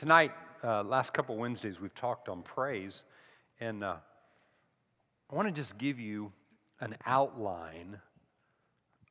tonight, 0.00 0.32
uh, 0.64 0.82
last 0.82 1.12
couple 1.12 1.36
Wednesdays, 1.36 1.78
we've 1.78 1.94
talked 1.94 2.30
on 2.30 2.40
praise, 2.40 3.04
and 3.60 3.84
uh, 3.84 3.96
I 5.30 5.34
want 5.34 5.46
to 5.46 5.52
just 5.52 5.76
give 5.76 6.00
you 6.00 6.32
an 6.80 6.96
outline 7.04 7.98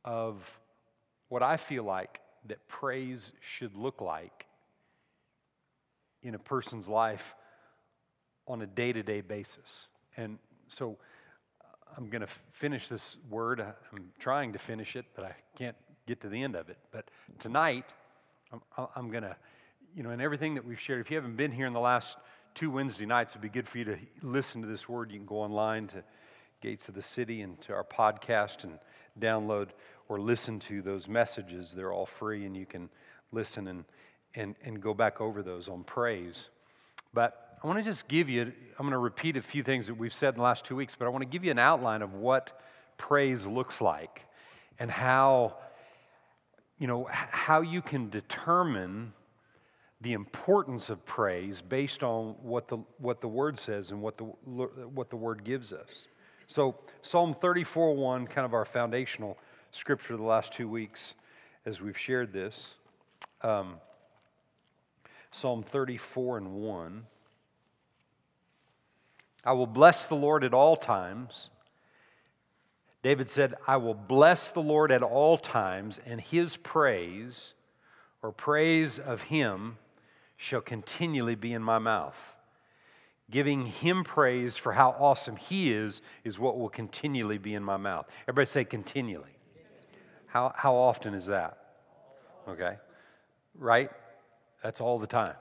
of 0.04 0.60
what 1.28 1.44
I 1.44 1.58
feel 1.58 1.84
like 1.84 2.22
that 2.48 2.68
praise 2.68 3.32
should 3.40 3.76
look 3.78 4.02
like 4.02 4.48
in 6.24 6.34
a 6.34 6.40
person's 6.40 6.88
life 6.88 7.36
on 8.48 8.64
a 8.64 8.66
day 8.66 8.92
to 8.92 9.04
day 9.04 9.22
basis. 9.22 9.90
And 10.18 10.40
so 10.70 10.98
I'm 11.96 12.10
going 12.10 12.22
to 12.22 12.34
finish 12.52 12.88
this 12.88 13.18
word. 13.30 13.60
I'm 13.60 14.10
trying 14.18 14.54
to 14.54 14.60
finish 14.60 14.96
it, 14.96 15.06
but 15.16 15.24
I 15.24 15.36
can't 15.56 15.78
get 16.08 16.20
to 16.22 16.30
the 16.30 16.42
end 16.42 16.56
of 16.56 16.68
it. 16.68 16.78
But 16.92 17.12
tonight, 17.38 17.86
I'm, 18.52 18.88
I'm 18.96 19.12
going 19.12 19.22
to, 19.22 19.36
you 19.96 20.04
know, 20.04 20.12
in 20.12 20.22
everything 20.22 20.56
that 20.56 20.66
we've 20.66 20.80
shared, 20.80 21.02
if 21.02 21.10
you 21.10 21.18
haven't 21.18 21.36
been 21.36 21.52
here 21.52 21.66
in 21.66 21.74
the 21.74 21.80
last 21.80 22.18
two 22.54 22.70
Wednesday 22.70 23.06
nights, 23.06 23.34
it'd 23.34 23.42
be 23.42 23.50
good 23.50 23.68
for 23.68 23.78
you 23.78 23.86
to 23.86 23.98
listen 24.22 24.62
to 24.62 24.68
this 24.68 24.88
word. 24.88 25.12
You 25.12 25.18
can 25.18 25.26
go 25.26 25.38
online 25.38 25.88
to 25.88 26.04
Gates 26.62 26.90
of 26.90 26.96
the 26.96 27.02
City 27.02 27.42
and 27.42 27.60
to 27.62 27.74
our 27.74 27.84
podcast 27.84 28.64
and 28.64 28.78
download 29.20 29.70
or 30.08 30.20
listen 30.20 30.60
to 30.60 30.82
those 30.82 31.08
messages. 31.08 31.72
They're 31.72 31.94
all 31.94 32.06
free, 32.06 32.46
and 32.46 32.56
you 32.56 32.66
can 32.66 32.90
listen 33.32 33.68
and, 33.68 33.86
and, 34.36 34.56
and 34.64 34.82
go 34.82 34.94
back 34.94 35.22
over 35.22 35.42
those 35.42 35.70
on 35.70 35.84
praise. 35.84 36.50
But 37.14 37.58
I 37.64 37.68
want 37.68 37.80
to 37.80 37.84
just 37.84 38.08
give 38.08 38.30
you, 38.30 38.42
I'm 38.42 38.86
going 38.86 38.92
to 38.92 38.98
repeat 38.98 39.38
a 39.38 39.42
few 39.42 39.64
things 39.64 39.88
that 39.88 39.96
we've 39.96 40.14
said 40.14 40.30
in 40.30 40.36
the 40.36 40.44
last 40.44 40.66
two 40.66 40.76
weeks, 40.76 40.96
but 40.98 41.06
I 41.06 41.10
want 41.10 41.24
to 41.24 41.30
give 41.30 41.44
you 41.44 41.52
an 41.52 41.60
outline 41.60 42.02
of 42.02 42.14
what 42.14 42.60
praise 42.98 43.46
looks 43.46 43.82
like 43.82 44.22
and 44.78 44.90
how, 44.90 45.56
you 46.78 46.88
know, 46.88 47.08
how 47.12 47.62
you 47.62 47.82
can 47.82 48.10
determine 48.10 49.14
the 50.02 50.14
importance 50.14 50.90
of 50.90 51.06
praise 51.06 51.62
based 51.62 52.04
on 52.04 52.36
what 52.42 52.68
the, 52.68 52.78
what 53.00 53.20
the 53.22 53.28
word 53.28 53.60
says 53.60 53.92
and 53.92 54.02
what 54.02 54.18
the, 54.18 54.24
what 54.24 55.10
the 55.10 55.16
word 55.16 55.44
gives 55.44 55.74
us. 55.74 56.08
So, 56.48 56.76
Psalm 57.02 57.36
34 57.40 57.96
1, 57.96 58.28
kind 58.28 58.46
of 58.46 58.54
our 58.54 58.66
foundational 58.66 59.38
scripture 59.72 60.18
the 60.18 60.24
last 60.24 60.52
two 60.52 60.68
weeks 60.68 61.14
as 61.66 61.82
we've 61.82 61.98
shared 61.98 62.34
this. 62.34 62.74
Um, 63.42 63.76
Psalm 65.32 65.64
34 65.64 66.40
and 66.40 66.54
1. 66.54 67.06
I 69.46 69.54
will 69.54 69.68
bless 69.68 70.06
the 70.06 70.16
Lord 70.16 70.44
at 70.44 70.54
all 70.54 70.76
times. 70.76 71.50
David 73.04 73.30
said, 73.30 73.56
I 73.68 73.78
will 73.78 73.94
bless 73.94 74.50
the 74.50 74.60
Lord 74.60 74.92
at 74.92 75.04
all 75.04 75.38
times, 75.38 76.00
and 76.06 76.20
his 76.20 76.58
praise, 76.58 77.54
or 78.22 78.32
praise 78.32 79.00
of 79.00 79.22
him, 79.22 79.78
shall 80.42 80.62
continually 80.62 81.36
be 81.36 81.52
in 81.52 81.62
my 81.62 81.78
mouth. 81.80 82.18
Giving 83.30 83.66
him 83.66 84.06
praise 84.06 84.56
for 84.56 84.72
how 84.72 84.96
awesome 84.98 85.36
he 85.36 85.72
is, 85.74 86.02
is 86.24 86.40
what 86.40 86.58
will 86.58 86.70
continually 86.70 87.38
be 87.38 87.54
in 87.54 87.62
my 87.62 87.76
mouth. 87.76 88.08
Everybody 88.24 88.48
say 88.48 88.64
continually. 88.64 89.36
How, 90.28 90.54
how 90.56 90.76
often 90.76 91.14
is 91.14 91.26
that? 91.26 91.58
Okay. 92.48 92.78
Right? 93.54 93.92
That's 94.64 94.80
all 94.80 94.98
the 94.98 95.08
time. 95.08 95.36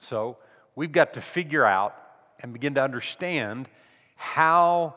So 0.00 0.38
we've 0.74 0.92
got 0.92 1.14
to 1.14 1.20
figure 1.20 1.64
out 1.64 1.94
and 2.40 2.52
begin 2.52 2.74
to 2.74 2.82
understand 2.82 3.68
how 4.16 4.96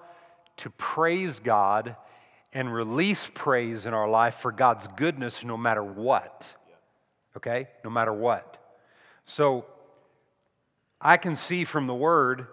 to 0.57 0.71
praise 0.71 1.39
God 1.39 1.95
and 2.51 2.73
release 2.73 3.29
praise 3.35 3.85
in 3.85 3.93
our 3.93 4.09
life 4.09 4.37
for 4.37 4.51
God's 4.51 4.87
goodness 4.97 5.43
no 5.43 5.55
matter 5.55 5.83
what. 5.83 6.45
Okay? 7.37 7.67
No 7.83 7.91
matter 7.91 8.11
what. 8.11 8.54
So 9.25 9.65
I 11.01 11.17
can 11.17 11.35
see 11.35 11.65
from 11.65 11.87
the 11.87 11.93
word 11.93 12.47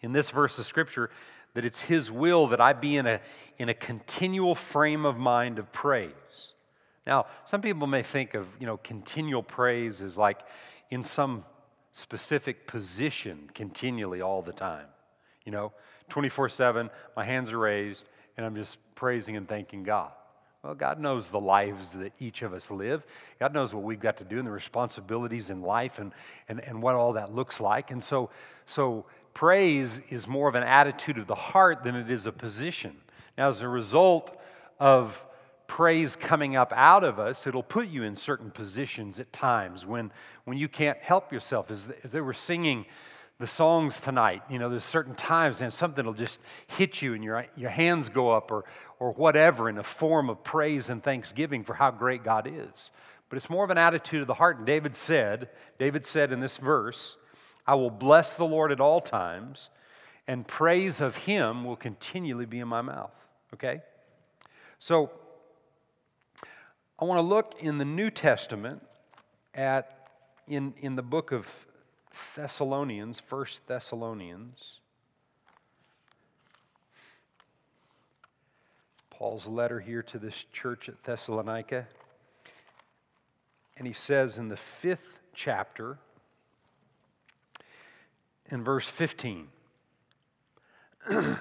in 0.00 0.12
this 0.12 0.30
verse 0.30 0.58
of 0.58 0.66
scripture 0.66 1.10
that 1.54 1.64
it's 1.64 1.80
his 1.80 2.10
will 2.10 2.48
that 2.48 2.60
I 2.60 2.72
be 2.72 2.96
in 2.96 3.06
a, 3.06 3.20
in 3.58 3.68
a 3.68 3.74
continual 3.74 4.54
frame 4.54 5.04
of 5.04 5.18
mind 5.18 5.58
of 5.58 5.70
praise. 5.72 6.54
Now, 7.06 7.26
some 7.44 7.60
people 7.60 7.86
may 7.86 8.02
think 8.02 8.34
of, 8.34 8.46
you 8.58 8.66
know, 8.66 8.78
continual 8.78 9.42
praise 9.42 10.00
as 10.00 10.16
like 10.16 10.40
in 10.90 11.02
some 11.02 11.44
specific 11.92 12.66
position 12.66 13.50
continually 13.54 14.22
all 14.22 14.40
the 14.42 14.52
time. 14.52 14.86
You 15.44 15.52
know, 15.52 15.72
24 16.08 16.48
7, 16.48 16.90
my 17.16 17.24
hands 17.24 17.50
are 17.50 17.58
raised, 17.58 18.04
and 18.36 18.46
I'm 18.46 18.54
just 18.54 18.78
praising 18.94 19.36
and 19.36 19.48
thanking 19.48 19.82
God. 19.82 20.12
Well, 20.62 20.74
God 20.74 21.00
knows 21.00 21.28
the 21.28 21.40
lives 21.40 21.90
that 21.92 22.12
each 22.20 22.42
of 22.42 22.54
us 22.54 22.70
live. 22.70 23.04
God 23.40 23.52
knows 23.52 23.74
what 23.74 23.82
we've 23.82 23.98
got 23.98 24.18
to 24.18 24.24
do 24.24 24.38
and 24.38 24.46
the 24.46 24.52
responsibilities 24.52 25.50
in 25.50 25.60
life 25.60 25.98
and, 25.98 26.12
and, 26.48 26.60
and 26.60 26.80
what 26.80 26.94
all 26.94 27.14
that 27.14 27.34
looks 27.34 27.58
like. 27.58 27.90
And 27.90 28.02
so, 28.02 28.30
so 28.64 29.06
praise 29.34 30.00
is 30.08 30.28
more 30.28 30.48
of 30.48 30.54
an 30.54 30.62
attitude 30.62 31.18
of 31.18 31.26
the 31.26 31.34
heart 31.34 31.82
than 31.82 31.96
it 31.96 32.08
is 32.08 32.26
a 32.26 32.32
position. 32.32 32.96
Now, 33.36 33.48
as 33.48 33.60
a 33.60 33.68
result 33.68 34.40
of 34.78 35.20
praise 35.66 36.14
coming 36.14 36.54
up 36.54 36.72
out 36.76 37.02
of 37.02 37.18
us, 37.18 37.44
it'll 37.48 37.64
put 37.64 37.88
you 37.88 38.04
in 38.04 38.14
certain 38.14 38.52
positions 38.52 39.18
at 39.18 39.32
times 39.32 39.84
when, 39.84 40.12
when 40.44 40.58
you 40.58 40.68
can't 40.68 40.98
help 40.98 41.32
yourself. 41.32 41.72
As, 41.72 41.88
as 42.04 42.12
they 42.12 42.20
were 42.20 42.34
singing 42.34 42.86
the 43.38 43.46
songs 43.46 43.98
tonight, 43.98 44.42
you 44.48 44.58
know, 44.58 44.68
there's 44.68 44.84
certain 44.84 45.14
times 45.14 45.60
and 45.60 45.72
something 45.72 46.04
will 46.04 46.12
just 46.12 46.38
hit 46.68 47.02
you 47.02 47.14
and 47.14 47.24
your, 47.24 47.46
your 47.56 47.70
hands 47.70 48.08
go 48.08 48.30
up 48.30 48.50
or, 48.50 48.64
or 48.98 49.12
whatever 49.12 49.68
in 49.68 49.78
a 49.78 49.82
form 49.82 50.30
of 50.30 50.44
praise 50.44 50.90
and 50.90 51.02
thanksgiving 51.02 51.64
for 51.64 51.74
how 51.74 51.90
great 51.90 52.22
God 52.22 52.46
is. 52.46 52.92
But 53.28 53.38
it's 53.38 53.50
more 53.50 53.64
of 53.64 53.70
an 53.70 53.78
attitude 53.78 54.20
of 54.20 54.26
the 54.26 54.34
heart. 54.34 54.58
And 54.58 54.66
David 54.66 54.94
said, 54.94 55.48
David 55.78 56.06
said 56.06 56.32
in 56.32 56.40
this 56.40 56.58
verse, 56.58 57.16
I 57.66 57.74
will 57.74 57.90
bless 57.90 58.34
the 58.34 58.44
Lord 58.44 58.72
at 58.72 58.80
all 58.80 59.00
times, 59.00 59.70
and 60.26 60.46
praise 60.46 61.00
of 61.00 61.16
him 61.16 61.64
will 61.64 61.76
continually 61.76 62.46
be 62.46 62.60
in 62.60 62.68
my 62.68 62.82
mouth. 62.82 63.14
Okay? 63.54 63.80
So 64.78 65.10
I 66.98 67.04
want 67.04 67.18
to 67.18 67.22
look 67.22 67.54
in 67.58 67.78
the 67.78 67.84
New 67.84 68.10
Testament 68.10 68.82
at, 69.54 70.08
in, 70.46 70.74
in 70.78 70.94
the 70.94 71.02
book 71.02 71.32
of 71.32 71.46
Thessalonians, 72.34 73.20
First 73.20 73.66
Thessalonians. 73.66 74.80
Paul's 79.10 79.46
letter 79.46 79.80
here 79.80 80.02
to 80.02 80.18
this 80.18 80.44
church 80.52 80.88
at 80.88 81.02
Thessalonica. 81.04 81.86
And 83.76 83.86
he 83.86 83.92
says 83.92 84.38
in 84.38 84.48
the 84.48 84.56
fifth 84.56 85.20
chapter, 85.34 85.98
in 88.50 88.64
verse 88.64 88.88
15, 88.88 89.48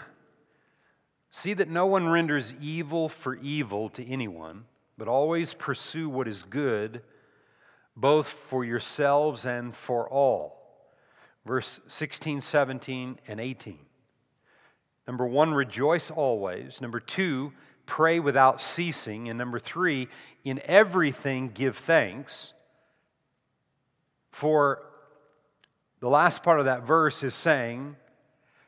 See 1.30 1.54
that 1.54 1.70
no 1.70 1.86
one 1.86 2.08
renders 2.08 2.54
evil 2.62 3.10
for 3.10 3.36
evil 3.36 3.90
to 3.90 4.06
anyone 4.06 4.66
but 5.02 5.08
always 5.08 5.56
pursue 5.56 6.08
what 6.08 6.28
is 6.28 6.44
good, 6.44 7.02
both 7.96 8.28
for 8.28 8.64
yourselves 8.64 9.46
and 9.46 9.76
for 9.76 10.08
all. 10.08 10.61
Verse 11.46 11.80
16, 11.88 12.42
17, 12.42 13.20
and 13.28 13.40
18. 13.40 13.80
Number 15.08 15.26
one, 15.26 15.54
rejoice 15.54 16.12
always. 16.12 16.80
Number 16.82 17.00
two, 17.00 17.52
pray 17.86 18.20
without 18.20 18.62
ceasing. 18.62 19.30
And 19.30 19.38
number 19.38 19.60
three, 19.60 20.08
in 20.44 20.62
everything 20.66 21.50
give 21.50 21.78
thanks. 21.78 22.54
For 24.32 24.84
the 26.00 26.10
last 26.10 26.44
part 26.44 26.60
of 26.60 26.66
that 26.66 26.84
verse 26.84 27.24
is 27.24 27.36
saying, 27.36 27.96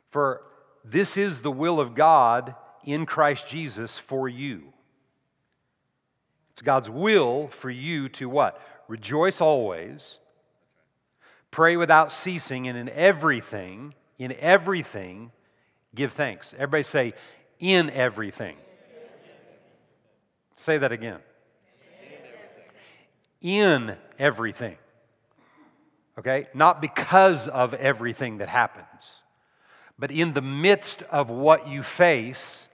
For 0.10 0.42
this 0.84 1.18
is 1.18 1.40
the 1.40 1.52
will 1.52 1.80
of 1.80 1.96
God 1.96 2.56
in 2.84 3.06
Christ 3.06 3.48
Jesus 3.48 3.98
for 3.98 4.28
you. 4.28 4.74
It's 6.54 6.62
God's 6.62 6.90
will 6.90 7.48
for 7.48 7.70
you 7.70 8.10
to 8.10 8.30
what? 8.30 8.60
Rejoice 8.88 9.42
always, 9.42 10.20
pray 11.54 11.78
without 11.78 12.12
ceasing, 12.12 12.68
and 12.68 12.76
in 12.76 12.90
everything, 12.90 13.94
in 14.18 14.34
everything, 14.40 15.32
give 15.94 16.12
thanks. 16.12 16.52
Everybody 16.56 16.82
say, 16.82 17.14
in 17.60 17.92
everything. 17.92 18.58
Say 20.56 20.80
that 20.80 20.92
again. 20.92 21.20
In 23.42 23.96
everything. 24.18 24.78
Okay? 26.18 26.48
Not 26.56 26.82
because 26.82 27.48
of 27.48 27.76
everything 27.76 28.40
that 28.40 28.50
happens, 28.50 29.22
but 30.00 30.10
in 30.10 30.34
the 30.34 30.42
midst 30.42 31.04
of 31.04 31.30
what 31.30 31.68
you 31.68 31.84
face, 31.84 32.68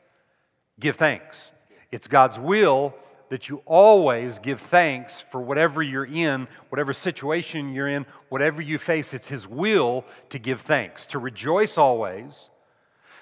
give 0.79 0.95
thanks. 0.95 1.51
It's 1.91 2.07
God's 2.07 2.39
will 2.39 2.95
that 3.29 3.47
you 3.47 3.61
always 3.65 4.39
give 4.39 4.59
thanks 4.59 5.21
for 5.31 5.39
whatever 5.39 5.81
you're 5.81 6.05
in, 6.05 6.47
whatever 6.69 6.93
situation 6.93 7.73
you're 7.73 7.87
in, 7.87 8.05
whatever 8.29 8.61
you 8.61 8.77
face. 8.77 9.13
It's 9.13 9.27
His 9.27 9.47
will 9.47 10.03
to 10.29 10.39
give 10.39 10.61
thanks, 10.61 11.05
to 11.07 11.19
rejoice 11.19 11.77
always, 11.77 12.49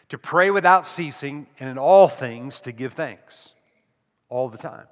to 0.09 0.17
pray 0.17 0.51
without 0.51 0.87
ceasing, 0.87 1.47
and 1.59 1.69
in 1.69 1.77
all 1.77 2.07
things 2.07 2.61
to 2.61 2.71
give 2.71 2.93
thanks 2.93 3.53
all 4.29 4.49
the 4.49 4.57
time. 4.57 4.87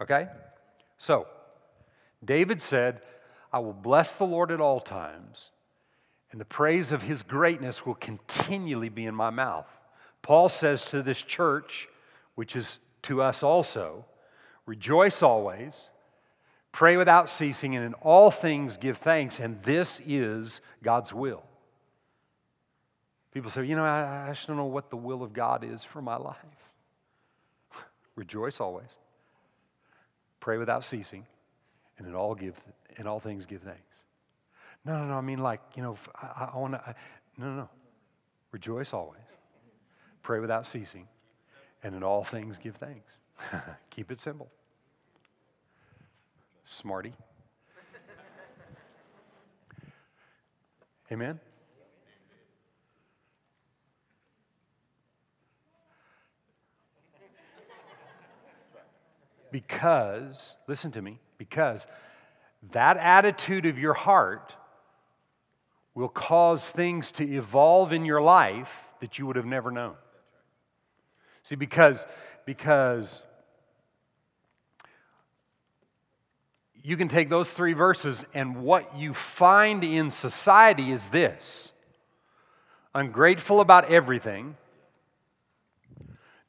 Okay? 0.00 0.28
So, 0.98 1.26
David 2.24 2.60
said, 2.60 3.00
I 3.52 3.60
will 3.60 3.72
bless 3.72 4.14
the 4.14 4.26
Lord 4.26 4.50
at 4.50 4.60
all 4.60 4.80
times, 4.80 5.50
and 6.30 6.40
the 6.40 6.44
praise 6.44 6.92
of 6.92 7.02
his 7.02 7.22
greatness 7.22 7.86
will 7.86 7.94
continually 7.94 8.90
be 8.90 9.06
in 9.06 9.14
my 9.14 9.30
mouth. 9.30 9.66
Paul 10.20 10.50
says 10.50 10.84
to 10.86 11.02
this 11.02 11.22
church, 11.22 11.88
which 12.34 12.54
is 12.56 12.78
to 13.02 13.22
us 13.22 13.42
also, 13.42 14.04
rejoice 14.66 15.22
always, 15.22 15.88
pray 16.72 16.96
without 16.96 17.30
ceasing, 17.30 17.76
and 17.76 17.84
in 17.84 17.94
all 17.94 18.30
things 18.30 18.76
give 18.76 18.98
thanks, 18.98 19.40
and 19.40 19.62
this 19.62 20.00
is 20.06 20.60
God's 20.82 21.12
will. 21.12 21.42
People 23.32 23.50
say, 23.50 23.64
you 23.64 23.76
know, 23.76 23.84
I, 23.84 24.26
I 24.28 24.32
just 24.32 24.46
don't 24.46 24.56
know 24.56 24.64
what 24.64 24.90
the 24.90 24.96
will 24.96 25.22
of 25.22 25.32
God 25.32 25.62
is 25.64 25.84
for 25.84 26.02
my 26.02 26.16
life. 26.16 26.36
Rejoice 28.16 28.58
always. 28.58 28.90
Pray 30.40 30.58
without 30.58 30.84
ceasing. 30.84 31.26
And 31.98 32.06
in 32.06 32.14
all 32.14 32.34
give 32.34 32.54
in 32.96 33.06
all 33.06 33.20
things 33.20 33.44
give 33.44 33.62
thanks. 33.62 33.82
No, 34.84 34.98
no, 34.98 35.04
no. 35.04 35.14
I 35.14 35.20
mean, 35.20 35.40
like, 35.40 35.60
you 35.74 35.82
know, 35.82 35.96
I, 36.14 36.50
I 36.54 36.56
want 36.56 36.74
to. 36.74 36.94
No, 37.36 37.46
no, 37.46 37.56
no. 37.56 37.68
Rejoice 38.52 38.92
always. 38.92 39.20
Pray 40.22 40.40
without 40.40 40.66
ceasing. 40.66 41.06
And 41.82 41.94
in 41.94 42.02
all 42.02 42.24
things 42.24 42.58
give 42.58 42.76
thanks. 42.76 43.12
Keep 43.90 44.10
it 44.10 44.20
simple. 44.20 44.50
Smarty. 46.64 47.12
Amen? 51.10 51.40
Because, 59.50 60.56
listen 60.66 60.92
to 60.92 61.00
me, 61.00 61.18
because 61.38 61.86
that 62.72 62.98
attitude 62.98 63.64
of 63.64 63.78
your 63.78 63.94
heart 63.94 64.54
will 65.94 66.08
cause 66.08 66.68
things 66.68 67.10
to 67.12 67.24
evolve 67.24 67.92
in 67.92 68.04
your 68.04 68.20
life 68.20 68.88
that 69.00 69.18
you 69.18 69.26
would 69.26 69.36
have 69.36 69.46
never 69.46 69.70
known. 69.70 69.94
See, 71.48 71.54
because, 71.54 72.04
because 72.44 73.22
you 76.74 76.94
can 76.98 77.08
take 77.08 77.30
those 77.30 77.50
three 77.50 77.72
verses, 77.72 78.22
and 78.34 78.62
what 78.62 78.98
you 78.98 79.14
find 79.14 79.82
in 79.82 80.10
society 80.10 80.92
is 80.92 81.08
this. 81.08 81.72
Ungrateful 82.94 83.62
about 83.62 83.90
everything, 83.90 84.58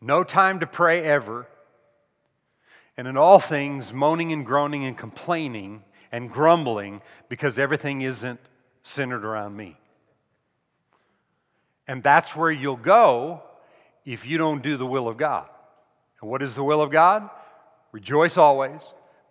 no 0.01 0.25
time 0.25 0.60
to 0.60 0.68
pray 0.68 1.01
ever. 1.01 1.48
And 2.98 3.07
in 3.07 3.16
all 3.16 3.40
things, 3.40 3.94
moaning 3.94 4.34
and 4.34 4.46
groaning 4.46 4.84
and 4.84 4.98
complaining 4.98 5.81
and 6.12 6.30
grumbling 6.30 7.01
because 7.30 7.57
everything 7.57 8.01
isn't 8.01 8.42
centered 8.84 9.24
around 9.24 9.56
me. 9.56 9.78
And 11.88 12.04
that's 12.04 12.36
where 12.36 12.51
you'll 12.51 12.75
go 12.75 13.44
if 14.09 14.25
you 14.25 14.39
don't 14.39 14.63
do 14.63 14.75
the 14.75 14.88
will 14.88 15.07
of 15.07 15.17
God. 15.17 15.47
And 16.19 16.31
what 16.31 16.41
is 16.41 16.56
the 16.56 16.63
will 16.63 16.81
of 16.81 16.89
God? 16.89 17.29
Rejoice 17.91 18.38
always, 18.38 18.81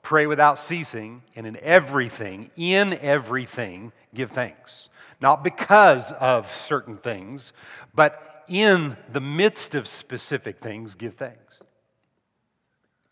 pray 0.03 0.29
without 0.29 0.61
ceasing, 0.61 1.21
and 1.35 1.49
in 1.49 1.57
everything, 1.63 2.53
in 2.57 2.93
everything, 2.95 3.93
give 4.15 4.31
thanks. 4.31 4.89
Not 5.21 5.43
because 5.43 6.13
of 6.13 6.55
certain 6.55 6.97
things, 6.97 7.53
but 7.93 8.45
in 8.47 8.97
the 9.13 9.21
midst 9.21 9.75
of 9.75 9.89
specific 9.89 10.61
things, 10.61 10.95
give 10.95 11.15
thanks. 11.15 11.59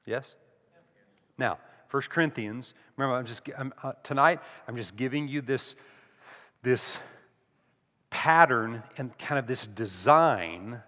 Yes? 0.05 0.37
Now, 1.37 1.59
1 1.91 2.03
Corinthians, 2.11 2.75
remember, 2.97 3.17
I'm 3.17 3.27
just, 3.27 3.43
I'm, 3.59 3.73
uh, 3.83 3.93
tonight, 4.05 4.39
I'm 4.69 4.77
just 4.77 4.95
giving 4.95 5.27
you 5.27 5.41
this, 5.43 5.75
this 6.63 6.97
pattern 8.09 8.85
and 8.99 9.19
kind 9.19 9.41
of 9.41 9.49
this 9.49 9.67
design 9.67 10.81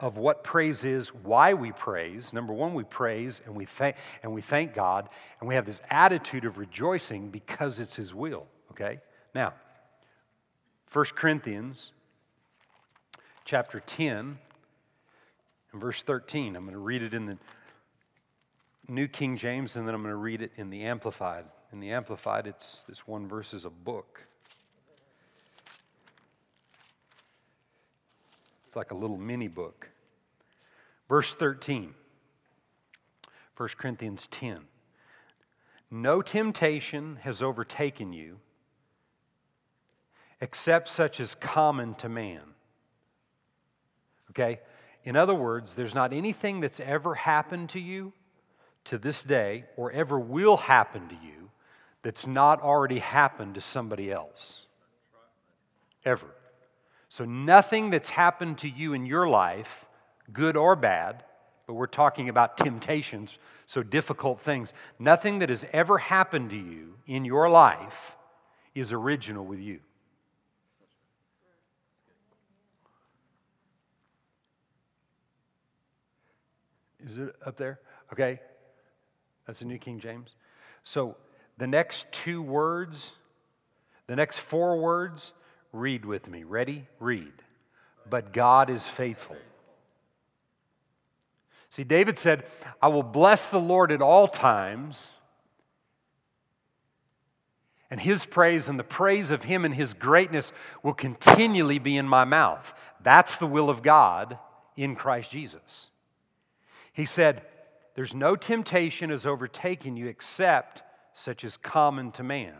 of 0.00 0.16
what 0.16 0.42
praise 0.42 0.84
is, 0.84 1.08
why 1.08 1.54
we 1.54 1.72
praise. 1.72 2.32
Number 2.32 2.52
one, 2.52 2.74
we 2.74 2.84
praise 2.84 3.40
and 3.44 3.54
we 3.54 3.66
thank 3.66 3.96
and 4.22 4.32
we 4.32 4.40
thank 4.40 4.74
God, 4.74 5.08
and 5.38 5.48
we 5.48 5.54
have 5.54 5.66
this 5.66 5.80
attitude 5.90 6.44
of 6.44 6.58
rejoicing 6.58 7.30
because 7.30 7.78
it's 7.78 7.96
His 7.96 8.14
will. 8.14 8.46
Okay? 8.72 9.00
Now, 9.34 9.54
1 10.92 11.04
Corinthians 11.14 11.92
chapter 13.44 13.80
10 13.80 14.38
and 15.72 15.80
verse 15.80 16.02
13. 16.02 16.56
I'm 16.56 16.64
going 16.64 16.72
to 16.72 16.78
read 16.78 17.02
it 17.02 17.14
in 17.14 17.26
the 17.26 17.38
New 18.88 19.06
King 19.06 19.36
James, 19.36 19.76
and 19.76 19.86
then 19.86 19.94
I'm 19.94 20.02
going 20.02 20.12
to 20.12 20.16
read 20.16 20.42
it 20.42 20.50
in 20.56 20.70
the 20.70 20.84
Amplified. 20.84 21.44
In 21.72 21.78
the 21.78 21.92
Amplified, 21.92 22.46
it's 22.46 22.84
this 22.88 23.06
one 23.06 23.28
verse 23.28 23.54
is 23.54 23.64
a 23.64 23.70
book. 23.70 24.20
It's 28.70 28.76
like 28.76 28.92
a 28.92 28.94
little 28.94 29.16
mini 29.16 29.48
book. 29.48 29.88
Verse 31.08 31.34
13, 31.34 31.92
1 33.56 33.68
Corinthians 33.76 34.28
10. 34.28 34.60
No 35.90 36.22
temptation 36.22 37.18
has 37.22 37.42
overtaken 37.42 38.12
you 38.12 38.38
except 40.40 40.88
such 40.88 41.18
as 41.18 41.34
common 41.34 41.96
to 41.96 42.08
man. 42.08 42.42
Okay? 44.30 44.60
In 45.02 45.16
other 45.16 45.34
words, 45.34 45.74
there's 45.74 45.96
not 45.96 46.12
anything 46.12 46.60
that's 46.60 46.78
ever 46.78 47.16
happened 47.16 47.70
to 47.70 47.80
you 47.80 48.12
to 48.84 48.98
this 48.98 49.24
day 49.24 49.64
or 49.76 49.90
ever 49.90 50.16
will 50.16 50.56
happen 50.56 51.08
to 51.08 51.16
you 51.16 51.50
that's 52.04 52.24
not 52.24 52.62
already 52.62 53.00
happened 53.00 53.56
to 53.56 53.60
somebody 53.60 54.12
else. 54.12 54.66
Ever. 56.04 56.28
So, 57.10 57.24
nothing 57.24 57.90
that's 57.90 58.08
happened 58.08 58.58
to 58.58 58.68
you 58.68 58.94
in 58.94 59.04
your 59.04 59.28
life, 59.28 59.84
good 60.32 60.56
or 60.56 60.76
bad, 60.76 61.24
but 61.66 61.74
we're 61.74 61.86
talking 61.86 62.28
about 62.28 62.56
temptations, 62.56 63.38
so 63.66 63.82
difficult 63.82 64.40
things, 64.40 64.72
nothing 64.98 65.40
that 65.40 65.48
has 65.48 65.64
ever 65.72 65.98
happened 65.98 66.50
to 66.50 66.56
you 66.56 66.94
in 67.06 67.24
your 67.24 67.50
life 67.50 68.16
is 68.74 68.92
original 68.92 69.44
with 69.44 69.60
you. 69.60 69.80
Is 77.04 77.18
it 77.18 77.34
up 77.44 77.56
there? 77.56 77.80
Okay. 78.12 78.40
That's 79.46 79.58
the 79.58 79.64
New 79.64 79.78
King 79.78 79.98
James. 79.98 80.36
So 80.84 81.16
the 81.58 81.66
next 81.66 82.06
two 82.12 82.42
words, 82.42 83.12
the 84.06 84.16
next 84.16 84.38
four 84.38 84.78
words, 84.78 85.32
read 85.72 86.04
with 86.04 86.28
me. 86.28 86.44
Ready? 86.44 86.86
Read. 86.98 87.32
But 88.08 88.32
God 88.32 88.70
is 88.70 88.86
faithful. 88.86 89.36
See, 91.70 91.84
David 91.84 92.18
said, 92.18 92.44
I 92.82 92.88
will 92.88 93.04
bless 93.04 93.48
the 93.48 93.60
Lord 93.60 93.92
at 93.92 94.02
all 94.02 94.26
times, 94.26 95.08
and 97.90 98.00
his 98.00 98.26
praise 98.26 98.68
and 98.68 98.78
the 98.78 98.84
praise 98.84 99.30
of 99.30 99.44
him 99.44 99.64
and 99.64 99.74
his 99.74 99.94
greatness 99.94 100.52
will 100.82 100.94
continually 100.94 101.78
be 101.78 101.96
in 101.96 102.08
my 102.08 102.24
mouth. 102.24 102.74
That's 103.02 103.36
the 103.36 103.46
will 103.46 103.70
of 103.70 103.82
God 103.82 104.38
in 104.76 104.96
Christ 104.96 105.30
Jesus. 105.30 105.90
He 106.92 107.04
said, 107.06 107.42
there's 107.94 108.14
no 108.14 108.34
temptation 108.36 109.10
has 109.10 109.26
overtaken 109.26 109.96
you 109.96 110.06
except 110.06 110.82
such 111.14 111.44
as 111.44 111.56
common 111.56 112.12
to 112.12 112.22
man. 112.22 112.54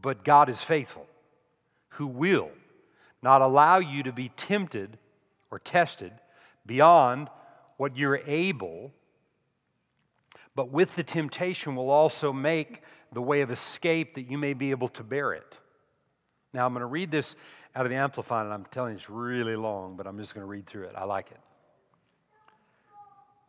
But 0.00 0.24
God 0.24 0.48
is 0.48 0.62
faithful, 0.62 1.06
who 1.94 2.06
will 2.06 2.50
not 3.22 3.40
allow 3.40 3.78
you 3.78 4.02
to 4.02 4.12
be 4.12 4.28
tempted 4.36 4.98
or 5.50 5.58
tested 5.58 6.12
beyond 6.66 7.28
what 7.76 7.96
you're 7.96 8.20
able, 8.26 8.92
but 10.54 10.70
with 10.70 10.94
the 10.94 11.02
temptation 11.02 11.74
will 11.74 11.90
also 11.90 12.32
make 12.32 12.82
the 13.12 13.22
way 13.22 13.40
of 13.40 13.50
escape 13.50 14.14
that 14.14 14.30
you 14.30 14.38
may 14.38 14.54
be 14.54 14.70
able 14.70 14.88
to 14.88 15.02
bear 15.02 15.32
it. 15.32 15.56
Now, 16.52 16.66
I'm 16.66 16.72
going 16.72 16.80
to 16.80 16.86
read 16.86 17.10
this 17.10 17.34
out 17.74 17.86
of 17.86 17.90
the 17.90 17.96
Amplified, 17.96 18.44
and 18.44 18.54
I'm 18.54 18.64
telling 18.66 18.92
you 18.92 18.98
it's 18.98 19.10
really 19.10 19.56
long, 19.56 19.96
but 19.96 20.06
I'm 20.06 20.18
just 20.18 20.34
going 20.34 20.42
to 20.42 20.50
read 20.50 20.66
through 20.66 20.84
it. 20.84 20.94
I 20.96 21.04
like 21.04 21.30
it. 21.30 21.40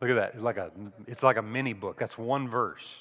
Look 0.01 0.09
at 0.09 0.15
that. 0.15 0.33
It's 0.33 0.43
like 0.43 0.57
a, 0.57 0.71
it's 1.07 1.23
like 1.23 1.37
a 1.37 1.41
mini 1.41 1.73
book. 1.73 1.97
That's 1.97 2.17
one 2.17 2.47
verse. 2.47 2.95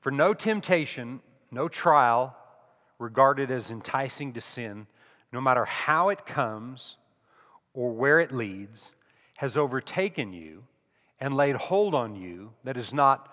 For 0.00 0.10
no 0.10 0.34
temptation, 0.34 1.20
no 1.50 1.68
trial 1.68 2.36
regarded 2.98 3.50
as 3.50 3.70
enticing 3.70 4.32
to 4.32 4.40
sin, 4.40 4.86
no 5.32 5.40
matter 5.40 5.64
how 5.64 6.08
it 6.08 6.26
comes 6.26 6.96
or 7.74 7.90
where 7.90 8.20
it 8.20 8.32
leads, 8.32 8.90
has 9.36 9.56
overtaken 9.56 10.32
you 10.32 10.64
and 11.20 11.36
laid 11.36 11.56
hold 11.56 11.94
on 11.94 12.16
you 12.16 12.52
that 12.64 12.76
is 12.76 12.92
not 12.92 13.28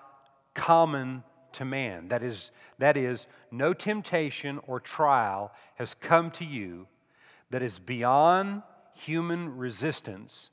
common 0.54 1.24
to 1.54 1.66
man. 1.66 2.08
That 2.10 2.24
is, 2.24 2.52
that 2.80 2.98
is, 2.98 3.28
no 3.52 3.74
temptation 3.74 4.60
or 4.68 4.80
trial 4.80 5.52
has 5.76 5.94
come 5.94 6.32
to 6.32 6.46
you 6.46 6.88
that 7.50 7.62
is 7.62 7.80
beyond 7.80 8.62
human 8.94 9.58
resistance 9.58 10.50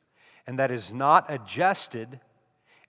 and 0.47 0.59
that 0.59 0.71
is 0.71 0.93
not 0.93 1.33
adjusted 1.33 2.21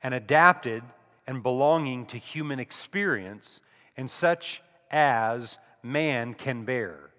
and 0.01 0.13
adapted 0.13 0.83
and 1.27 1.41
belonging 1.41 2.05
to 2.07 2.17
human 2.17 2.59
experience 2.59 3.61
and 3.97 4.09
such 4.09 4.61
as 4.91 5.57
man 5.83 6.33
can 6.33 6.65
bear. 6.65 7.11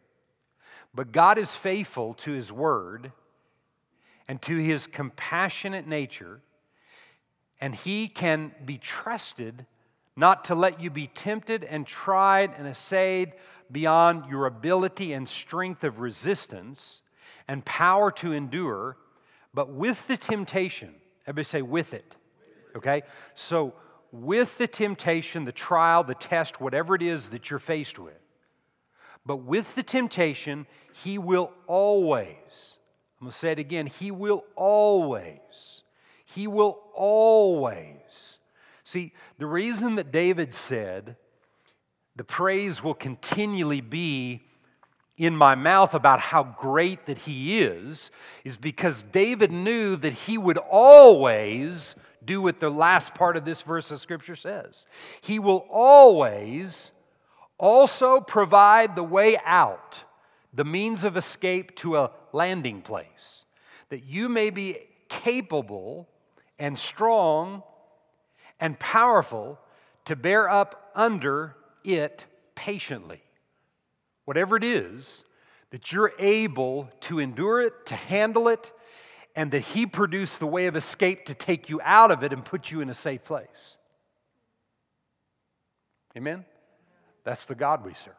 But 0.95 1.13
God 1.13 1.39
is 1.39 1.55
faithful 1.55 2.15
to 2.15 2.33
His 2.33 2.51
word 2.51 3.13
and 4.27 4.41
to 4.43 4.57
His 4.57 4.87
compassionate 4.87 5.87
nature, 5.87 6.41
and 7.61 7.75
He 7.75 8.09
can 8.09 8.53
be 8.65 8.79
trusted 8.79 9.67
not 10.17 10.45
to 10.45 10.55
let 10.55 10.81
you 10.81 10.91
be 10.91 11.09
tempted 11.09 11.65
and 11.65 11.87
tried 11.87 12.53
and 12.57 12.69
essayed 12.69 13.33
beyond 13.71 14.27
your 14.31 14.47
ability 14.47 15.13
and 15.13 15.29
strength 15.29 15.83
of 15.83 15.99
resistance 15.99 17.01
and 17.49 17.65
power 17.65 18.11
to 18.13 18.33
endure, 18.33 18.97
but 19.53 19.71
with 19.71 20.07
the 20.07 20.17
temptation. 20.17 20.95
Everybody 21.27 21.45
say, 21.45 21.63
with 21.63 21.95
it. 21.95 22.15
Okay? 22.77 23.03
So, 23.35 23.75
with 24.13 24.57
the 24.59 24.69
temptation, 24.69 25.45
the 25.45 25.53
trial, 25.53 26.05
the 26.05 26.15
test, 26.15 26.61
whatever 26.61 26.95
it 26.95 27.03
is 27.03 27.29
that 27.29 27.51
you're 27.51 27.59
faced 27.59 27.99
with, 27.99 28.15
but 29.27 29.37
with 29.39 29.75
the 29.75 29.83
temptation, 29.83 30.67
He 30.93 31.19
will 31.19 31.51
always, 31.67 32.77
I'm 33.21 33.27
going 33.27 33.33
to 33.33 33.39
say 33.39 33.53
it 33.53 33.59
again, 33.59 33.87
He 33.87 34.11
will 34.11 34.45
always, 34.57 35.83
He 36.25 36.47
will 36.47 36.79
always. 36.95 38.39
See, 38.85 39.13
the 39.39 39.47
reason 39.47 39.95
that 39.95 40.13
David 40.13 40.53
said, 40.53 41.17
the 42.17 42.25
praise 42.25 42.83
will 42.83 42.95
continually 42.95 43.81
be 43.81 44.43
in 45.17 45.37
my 45.37 45.55
mouth 45.55 45.95
about 45.95 46.21
how 46.21 46.43
great 46.43 47.07
that 47.07 47.19
he 47.19 47.63
is, 47.63 48.11
is 48.45 48.57
because 48.57 49.03
David 49.03 49.53
knew 49.53 49.97
that 49.97 50.13
he 50.13 50.37
would 50.37 50.59
always 50.59 51.95
do 52.25 52.43
what 52.43 52.59
the 52.59 52.71
last 52.71 53.15
part 53.15 53.37
of 53.37 53.45
this 53.45 53.63
verse 53.63 53.91
of 53.91 54.01
Scripture 54.01 54.37
says. 54.37 54.87
He 55.21 55.39
will 55.39 55.67
always 55.71 56.91
also 57.59 58.21
provide 58.21 58.97
the 58.97 59.03
way 59.03 59.39
out, 59.45 60.03
the 60.53 60.65
means 60.65 61.05
of 61.05 61.17
escape 61.17 61.75
to 61.77 61.97
a 61.97 62.11
landing 62.33 62.83
place, 62.83 63.45
that 63.89 64.05
you 64.05 64.29
may 64.29 64.51
be 64.51 64.79
capable 65.09 66.09
and 66.59 66.79
strong 66.79 67.63
and 68.61 68.79
powerful 68.79 69.59
to 70.05 70.17
bear 70.17 70.49
up 70.49 70.91
under 70.95 71.57
it 71.85 72.25
patiently. 72.55 73.23
Whatever 74.25 74.57
it 74.57 74.65
is, 74.65 75.25
that 75.71 75.93
you're 75.93 76.13
able 76.19 76.89
to 77.01 77.19
endure 77.19 77.61
it, 77.63 77.87
to 77.87 77.95
handle 77.95 78.49
it, 78.49 78.71
and 79.37 79.51
that 79.51 79.61
He 79.61 79.87
produced 79.87 80.39
the 80.39 80.47
way 80.47 80.67
of 80.67 80.77
escape 80.77 81.27
to 81.27 81.35
take 81.35 81.69
you 81.69 81.81
out 81.83 82.11
of 82.11 82.23
it 82.23 82.33
and 82.33 82.45
put 82.45 82.71
you 82.71 82.81
in 82.81 82.91
a 82.91 82.95
safe 82.95 83.25
place. 83.25 83.77
Amen? 86.17 86.45
That's 87.25 87.47
the 87.47 87.55
God 87.55 87.85
we 87.85 87.95
serve. 87.95 88.15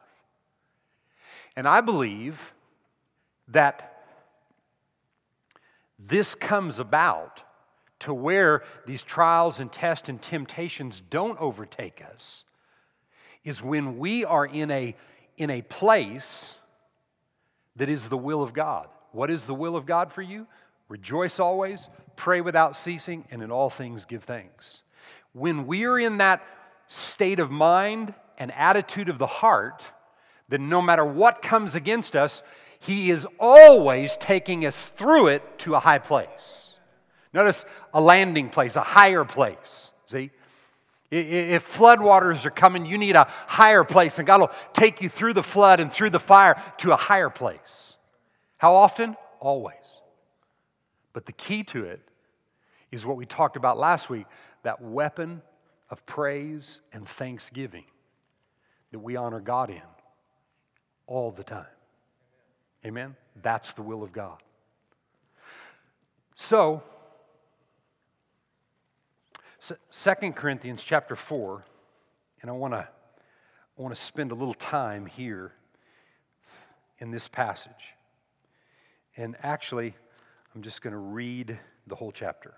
And 1.55 1.67
I 1.67 1.81
believe 1.81 2.53
that 3.50 4.03
this 5.97 6.35
comes 6.35 6.79
about 6.79 7.41
to 8.00 8.13
where 8.13 8.63
these 8.85 9.03
trials 9.03 9.59
and 9.59 9.71
tests 9.71 10.09
and 10.09 10.21
temptations 10.21 11.01
don't 11.09 11.39
overtake 11.39 12.03
us 12.12 12.43
is 13.43 13.62
when 13.62 13.97
we 13.97 14.25
are 14.25 14.45
in 14.45 14.69
a, 14.71 14.95
in 15.38 15.50
a 15.50 15.62
place 15.62 16.55
that 17.75 17.89
is 17.89 18.09
the 18.09 18.17
will 18.17 18.43
of 18.43 18.53
God. 18.53 18.88
What 19.12 19.31
is 19.31 19.45
the 19.45 19.53
will 19.53 19.75
of 19.75 19.85
God 19.85 20.12
for 20.12 20.21
you? 20.21 20.47
Rejoice 20.89 21.39
always, 21.39 21.89
pray 22.15 22.41
without 22.41 22.75
ceasing, 22.75 23.25
and 23.31 23.41
in 23.41 23.51
all 23.51 23.69
things 23.69 24.05
give 24.05 24.24
thanks. 24.24 24.81
When 25.33 25.65
we 25.65 25.85
are 25.85 26.00
in 26.00 26.17
that 26.17 26.45
state 26.89 27.39
of 27.39 27.50
mind 27.50 28.13
and 28.37 28.51
attitude 28.51 29.09
of 29.09 29.17
the 29.17 29.27
heart, 29.27 29.83
then 30.49 30.69
no 30.69 30.81
matter 30.81 31.05
what 31.05 31.41
comes 31.41 31.75
against 31.75 32.15
us, 32.15 32.43
He 32.79 33.09
is 33.09 33.25
always 33.39 34.15
taking 34.17 34.65
us 34.65 34.85
through 34.97 35.27
it 35.27 35.59
to 35.59 35.75
a 35.75 35.79
high 35.79 35.99
place. 35.99 36.71
Notice 37.33 37.65
a 37.93 38.01
landing 38.01 38.49
place, 38.49 38.75
a 38.75 38.81
higher 38.81 39.25
place. 39.25 39.91
See? 40.05 40.31
If 41.11 41.71
floodwaters 41.71 42.45
are 42.45 42.51
coming, 42.51 42.85
you 42.85 42.97
need 42.97 43.15
a 43.15 43.27
higher 43.47 43.83
place, 43.83 44.17
and 44.19 44.27
God 44.27 44.41
will 44.41 44.51
take 44.73 45.01
you 45.01 45.09
through 45.09 45.33
the 45.33 45.43
flood 45.43 45.79
and 45.79 45.91
through 45.91 46.09
the 46.09 46.19
fire 46.19 46.61
to 46.79 46.91
a 46.91 46.95
higher 46.95 47.29
place. 47.29 47.97
How 48.57 48.75
often? 48.75 49.15
Always. 49.39 49.75
But 51.13 51.25
the 51.25 51.31
key 51.31 51.63
to 51.65 51.85
it 51.85 52.01
is 52.91 53.05
what 53.05 53.17
we 53.17 53.25
talked 53.25 53.55
about 53.55 53.77
last 53.77 54.09
week 54.09 54.25
that 54.63 54.81
weapon 54.81 55.41
of 55.89 56.05
praise 56.05 56.79
and 56.91 57.07
thanksgiving 57.07 57.85
that 58.95 58.99
we 58.99 59.17
honor 59.17 59.41
God 59.41 59.69
in 59.69 59.81
all 61.05 61.29
the 61.29 61.43
time. 61.43 61.65
Amen? 62.85 63.13
That's 63.41 63.73
the 63.73 63.81
will 63.81 64.03
of 64.03 64.13
God. 64.13 64.41
So, 66.35 66.81
2 69.59 70.31
Corinthians 70.31 70.81
chapter 70.81 71.17
4, 71.17 71.65
and 72.41 72.49
I 72.49 72.53
want 72.53 72.73
to 72.73 72.87
I 73.77 73.81
want 73.81 73.93
to 73.93 74.01
spend 74.01 74.31
a 74.31 74.35
little 74.35 74.53
time 74.53 75.05
here 75.05 75.51
in 76.99 77.11
this 77.11 77.27
passage. 77.27 77.73
And 79.17 79.35
actually, 79.43 79.93
I'm 80.55 80.61
just 80.61 80.81
going 80.81 80.93
to 80.93 80.99
read 80.99 81.59
the 81.87 81.95
whole 81.95 82.13
chapter 82.13 82.53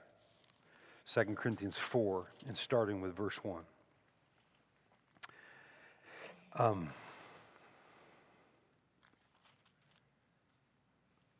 2 1.12 1.24
Corinthians 1.34 1.80
4, 1.80 2.32
and 2.48 2.56
starting 2.56 3.02
with 3.02 3.16
verse 3.16 3.44
1. 3.44 3.64
Um, 6.60 6.90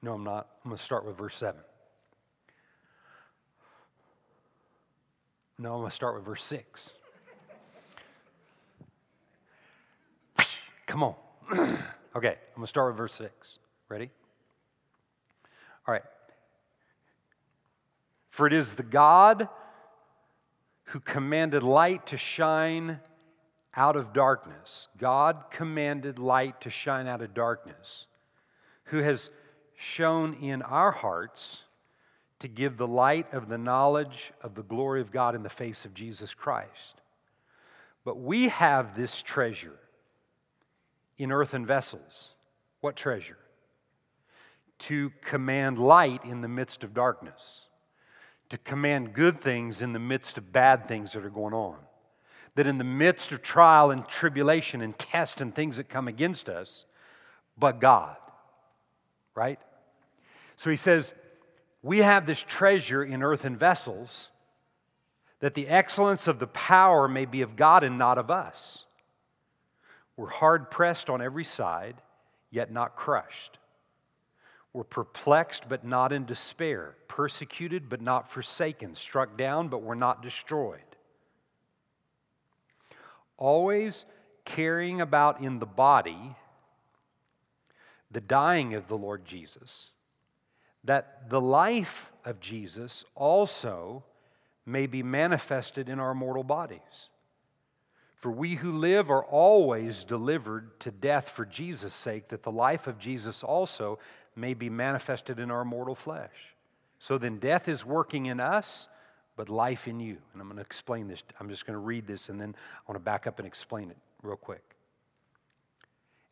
no, 0.04 0.14
I'm 0.14 0.24
not. 0.24 0.48
I'm 0.64 0.70
going 0.70 0.78
to 0.78 0.84
start 0.84 1.06
with 1.06 1.18
verse 1.18 1.36
7. 1.36 1.60
No, 5.58 5.74
I'm 5.74 5.80
going 5.80 5.90
to 5.90 5.96
start 5.96 6.14
with 6.14 6.24
verse 6.24 6.44
6. 6.44 6.94
Come 10.86 11.02
on. 11.02 11.16
okay, 11.52 11.66
I'm 12.16 12.16
going 12.16 12.62
to 12.62 12.68
start 12.68 12.92
with 12.92 12.98
verse 12.98 13.16
6. 13.16 13.58
Ready? 13.90 14.12
All 15.88 15.94
right. 15.94 16.04
For 18.30 18.46
it 18.46 18.54
is 18.54 18.76
the 18.76 18.84
God 18.84 19.50
who 20.84 21.00
commanded 21.00 21.64
light 21.64 22.06
to 22.08 22.18
shine 22.18 23.00
out 23.78 23.96
of 23.96 24.12
darkness. 24.12 24.90
God 24.98 25.46
commanded 25.52 26.20
light 26.20 26.62
to 26.62 26.70
shine 26.70 27.08
out 27.08 27.22
of 27.22 27.34
darkness, 27.34 28.08
who 28.86 28.98
has 28.98 29.30
shone 29.78 30.34
in 30.42 30.62
our 30.64 30.92
hearts 30.92 31.64
to 32.40 32.48
give 32.48 32.78
the 32.78 32.88
light 32.88 33.34
of 33.34 33.48
the 33.48 33.58
knowledge 33.58 34.34
of 34.42 34.56
the 34.56 34.64
glory 34.64 35.02
of 35.02 35.12
God 35.12 35.36
in 35.36 35.44
the 35.44 35.50
face 35.50 35.86
of 35.86 35.94
Jesus 35.94 36.34
Christ. 36.34 37.02
But 38.04 38.20
we 38.20 38.50
have 38.50 38.98
this 38.98 39.22
treasure 39.22 39.78
in 41.18 41.32
earthen 41.32 41.66
vessels. 41.66 42.34
What 42.82 42.96
treasure? 42.96 43.38
To 44.80 45.12
command 45.22 45.80
light 45.80 46.26
in 46.26 46.42
the 46.42 46.48
midst 46.48 46.84
of 46.84 46.94
darkness 46.94 47.68
to 48.50 48.58
command 48.60 49.14
good 49.14 49.42
things 49.42 49.82
in 49.82 49.94
the 49.94 50.00
midst 50.00 50.38
of 50.38 50.52
bad 50.52 50.88
things 50.88 51.12
that 51.14 51.26
are 51.26 51.30
going 51.30 51.54
on. 51.54 51.78
That 52.58 52.68
in 52.68 52.78
the 52.78 52.84
midst 52.84 53.32
of 53.32 53.42
trial 53.42 53.92
and 53.92 54.08
tribulation 54.08 54.82
and 54.82 54.98
test 54.98 55.42
and 55.42 55.54
things 55.54 55.78
that 55.78 55.90
come 55.90 56.08
against 56.08 56.50
us, 56.50 56.86
but 57.58 57.80
God. 57.80 58.18
Right? 59.36 59.60
So 60.56 60.70
he 60.70 60.76
says, 60.76 61.14
We 61.82 62.00
have 62.00 62.26
this 62.26 62.44
treasure 62.44 63.04
in 63.04 63.22
earthen 63.24 63.58
vessels, 63.58 64.32
that 65.40 65.54
the 65.54 65.68
excellence 65.68 66.28
of 66.28 66.40
the 66.40 66.48
power 66.48 67.08
may 67.08 67.26
be 67.26 67.44
of 67.44 67.56
God 67.56 67.84
and 67.84 67.98
not 67.98 68.18
of 68.18 68.32
us. 68.32 68.86
We're 70.16 70.28
hard 70.28 70.72
pressed 70.72 71.12
on 71.12 71.22
every 71.22 71.44
side, 71.44 72.02
yet 72.50 72.72
not 72.72 72.96
crushed 72.96 73.60
We're 74.74 74.84
perplexed 74.84 75.70
but 75.70 75.86
not 75.86 76.12
in 76.12 76.26
despair, 76.26 76.96
persecuted 77.08 77.88
but 77.88 78.02
not 78.02 78.32
forsaken, 78.32 78.96
struck 78.96 79.38
down 79.38 79.68
but 79.68 79.84
we're 79.84 79.94
not 79.94 80.24
destroyed. 80.24 80.82
Always 83.38 84.06
carrying 84.46 85.02
about 85.02 85.42
in 85.42 85.60
the 85.60 85.66
body 85.66 86.36
the 88.12 88.22
dying 88.22 88.74
of 88.74 88.88
the 88.88 88.98
Lord 88.98 89.26
Jesus, 89.26 89.92
that 90.86 91.30
the 91.30 91.42
life 91.42 92.12
of 92.24 92.40
Jesus 92.40 93.04
also 93.16 94.04
may 94.66 94.88
be 94.88 95.04
manifested 95.04 95.90
in 95.90 96.00
our 96.00 96.14
mortal 96.14 96.44
bodies. 96.44 97.10
For 98.22 98.32
we 98.32 98.56
who 98.56 98.72
live 98.72 99.12
are 99.12 99.24
always 99.24 100.04
delivered 100.04 100.80
to 100.82 100.92
death 100.92 101.30
for 101.30 101.46
Jesus' 101.46 101.94
sake, 101.94 102.30
that 102.30 102.44
the 102.44 102.52
life 102.52 102.88
of 102.88 102.98
Jesus 102.98 103.44
also 103.44 104.00
may 104.36 104.54
be 104.54 104.70
manifested 104.70 105.40
in 105.40 105.52
our 105.52 105.64
mortal 105.64 105.96
flesh. 105.96 106.56
So 107.00 107.18
then, 107.18 107.38
death 107.38 107.68
is 107.68 107.86
working 107.86 108.26
in 108.26 108.40
us, 108.40 108.88
but 109.38 109.48
life 109.48 109.88
in 109.88 110.02
you. 110.02 110.18
And 110.34 110.42
I'm 110.42 110.48
going 110.48 110.58
to 110.58 110.62
explain 110.62 111.08
this. 111.08 111.24
I'm 111.40 111.48
just 111.48 111.66
going 111.66 111.76
to 111.76 111.80
read 111.80 112.06
this 112.06 112.28
and 112.28 112.42
then 112.42 112.54
I 112.76 112.92
want 112.92 113.00
to 113.00 113.06
back 113.06 113.28
up 113.28 113.40
and 113.40 113.48
explain 113.48 113.90
it 113.90 113.98
real 114.22 114.36
quick. 114.36 114.76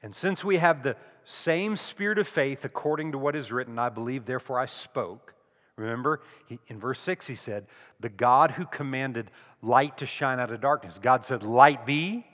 And 0.03 0.13
since 0.13 0.43
we 0.43 0.57
have 0.57 0.83
the 0.83 0.97
same 1.23 1.77
spirit 1.77 2.19
of 2.19 2.27
faith 2.27 2.65
according 2.65 3.13
to 3.13 3.17
what 3.17 3.35
is 3.35 3.51
written, 3.51 3.79
I 3.79 3.89
believe, 3.89 4.25
therefore 4.25 4.59
I 4.59 4.65
spoke. 4.65 5.33
Remember, 5.77 6.21
he, 6.47 6.59
in 6.67 6.79
verse 6.79 6.99
6, 7.01 7.27
he 7.27 7.35
said, 7.35 7.65
The 7.99 8.09
God 8.09 8.51
who 8.51 8.65
commanded 8.65 9.31
light 9.61 9.97
to 9.97 10.05
shine 10.05 10.39
out 10.39 10.51
of 10.51 10.61
darkness. 10.61 10.99
God 10.99 11.25
said, 11.25 11.43
Light 11.43 11.85
be. 11.85 12.25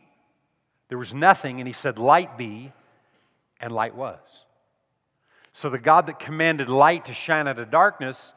There 0.89 0.97
was 0.97 1.13
nothing, 1.13 1.59
and 1.59 1.67
he 1.67 1.73
said, 1.73 1.97
Light 1.97 2.37
be, 2.37 2.71
and 3.59 3.71
light 3.71 3.95
was. 3.95 4.19
So 5.53 5.69
the 5.69 5.79
God 5.79 6.07
that 6.07 6.19
commanded 6.19 6.69
light 6.69 7.05
to 7.05 7.13
shine 7.13 7.47
out 7.47 7.59
of 7.59 7.71
darkness 7.71 8.33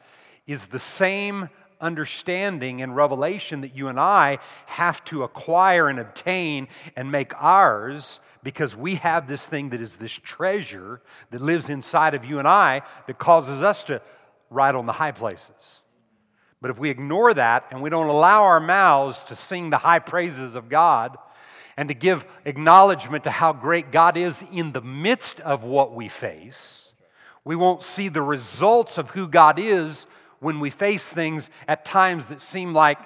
is 0.47 0.67
the 0.67 0.79
same 0.79 1.49
understanding 1.81 2.81
and 2.81 2.95
revelation 2.95 3.61
that 3.61 3.75
you 3.75 3.87
and 3.87 3.99
I 3.99 4.39
have 4.65 5.03
to 5.05 5.23
acquire 5.23 5.87
and 5.89 5.99
obtain 5.99 6.67
and 6.95 7.11
make 7.11 7.33
ours 7.35 8.19
because 8.43 8.75
we 8.75 8.95
have 8.95 9.27
this 9.27 9.45
thing 9.45 9.69
that 9.69 9.81
is 9.81 9.95
this 9.95 10.13
treasure 10.13 11.01
that 11.31 11.41
lives 11.41 11.69
inside 11.69 12.13
of 12.13 12.25
you 12.25 12.39
and 12.39 12.47
I 12.47 12.83
that 13.07 13.17
causes 13.17 13.61
us 13.61 13.83
to 13.85 14.01
ride 14.49 14.75
on 14.75 14.85
the 14.85 14.93
high 14.93 15.11
places. 15.11 15.81
But 16.61 16.71
if 16.71 16.79
we 16.79 16.89
ignore 16.89 17.33
that 17.33 17.65
and 17.71 17.81
we 17.81 17.89
don't 17.89 18.07
allow 18.07 18.43
our 18.43 18.59
mouths 18.59 19.23
to 19.23 19.35
sing 19.35 19.69
the 19.69 19.77
high 19.77 19.99
praises 19.99 20.55
of 20.55 20.69
God 20.69 21.17
and 21.77 21.89
to 21.89 21.95
give 21.95 22.25
acknowledgement 22.45 23.25
to 23.25 23.31
how 23.31 23.53
great 23.53 23.91
God 23.91 24.17
is 24.17 24.43
in 24.51 24.71
the 24.71 24.81
midst 24.81 25.39
of 25.41 25.63
what 25.63 25.93
we 25.93 26.07
face, 26.07 26.91
we 27.43 27.55
won't 27.55 27.83
see 27.83 28.09
the 28.09 28.21
results 28.21 28.97
of 28.97 29.11
who 29.11 29.27
God 29.27 29.59
is 29.59 30.07
when 30.45 30.59
we 30.59 30.69
face 30.69 31.09
things 31.09 31.49
at 31.67 31.83
times 31.85 32.27
that 32.27 32.39
seem 32.39 32.71
like 32.71 32.99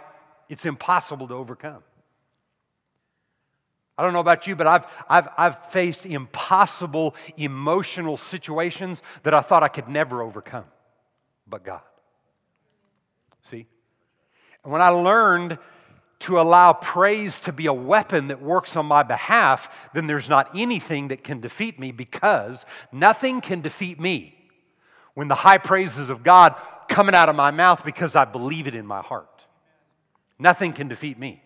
it's 0.50 0.65
impossible 0.65 1.25
to 1.25 1.34
overcome. 1.34 1.81
I 3.98 4.03
don't 4.03 4.12
know 4.12 4.19
about 4.19 4.46
you, 4.46 4.58
but 4.58 4.67
I've, 4.67 4.86
I've, 5.08 5.29
I've 5.38 5.72
faced 5.72 6.05
impossible 6.05 7.15
emotional 7.38 8.17
situations 8.17 9.03
that 9.24 9.34
I 9.34 9.39
thought 9.39 9.63
I 9.63 9.69
could 9.69 9.88
never 9.88 10.22
overcome, 10.22 10.65
but 11.48 11.63
God. 11.63 11.79
See? 13.43 13.67
And 14.65 14.74
when 14.74 14.81
I 14.81 14.89
learned 14.89 15.60
to 16.19 16.41
allow 16.41 16.74
praise 16.74 17.39
to 17.41 17.53
be 17.53 17.67
a 17.67 17.74
weapon 17.74 18.27
that 18.27 18.41
works 18.41 18.75
on 18.75 18.86
my 18.86 19.03
behalf, 19.03 19.69
then 19.93 20.08
there's 20.08 20.27
not 20.27 20.50
anything 20.53 21.08
that 21.08 21.24
can 21.24 21.39
defeat 21.39 21.79
me 21.79 21.93
because 21.93 22.65
nothing 22.91 23.39
can 23.39 23.62
defeat 23.62 23.98
me 23.98 24.38
when 25.20 25.28
the 25.28 25.36
high 25.36 25.58
praises 25.58 26.08
of 26.08 26.24
God 26.24 26.56
coming 26.88 27.14
out 27.14 27.28
of 27.28 27.36
my 27.36 27.52
mouth 27.52 27.84
because 27.84 28.16
I 28.16 28.24
believe 28.24 28.68
it 28.68 28.74
in 28.74 28.86
my 28.86 29.02
heart. 29.02 29.28
Nothing 30.40 30.72
can 30.72 30.88
defeat 30.88 31.20
me. 31.20 31.44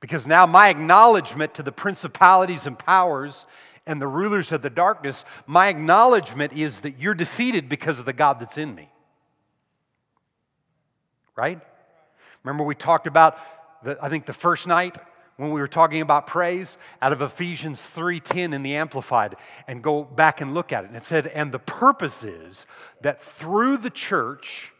Because 0.00 0.26
now 0.26 0.46
my 0.46 0.70
acknowledgement 0.70 1.52
to 1.56 1.62
the 1.62 1.70
principalities 1.70 2.66
and 2.66 2.78
powers 2.78 3.44
and 3.84 4.00
the 4.00 4.06
rulers 4.06 4.52
of 4.52 4.62
the 4.62 4.70
darkness, 4.70 5.26
my 5.46 5.68
acknowledgement 5.68 6.54
is 6.54 6.80
that 6.80 6.98
you're 6.98 7.12
defeated 7.12 7.68
because 7.68 7.98
of 7.98 8.06
the 8.06 8.14
God 8.14 8.40
that's 8.40 8.56
in 8.56 8.74
me. 8.74 8.88
Right? 11.36 11.60
Remember, 12.42 12.64
we 12.64 12.74
talked 12.74 13.06
about, 13.06 13.36
the, 13.84 13.98
I 14.00 14.08
think, 14.08 14.24
the 14.24 14.32
first 14.32 14.66
night 14.66 14.96
when 15.38 15.52
we 15.52 15.60
were 15.60 15.68
talking 15.68 16.02
about 16.02 16.26
praise 16.26 16.76
out 17.00 17.12
of 17.12 17.22
Ephesians 17.22 17.80
3:10 17.80 18.52
in 18.52 18.62
the 18.62 18.74
amplified 18.74 19.36
and 19.66 19.82
go 19.82 20.02
back 20.02 20.40
and 20.40 20.52
look 20.52 20.72
at 20.72 20.84
it 20.84 20.88
and 20.88 20.96
it 20.96 21.04
said 21.04 21.28
and 21.28 21.52
the 21.52 21.58
purpose 21.60 22.24
is 22.24 22.66
that 23.00 23.22
through 23.22 23.78
the 23.78 23.90
church 23.90 24.72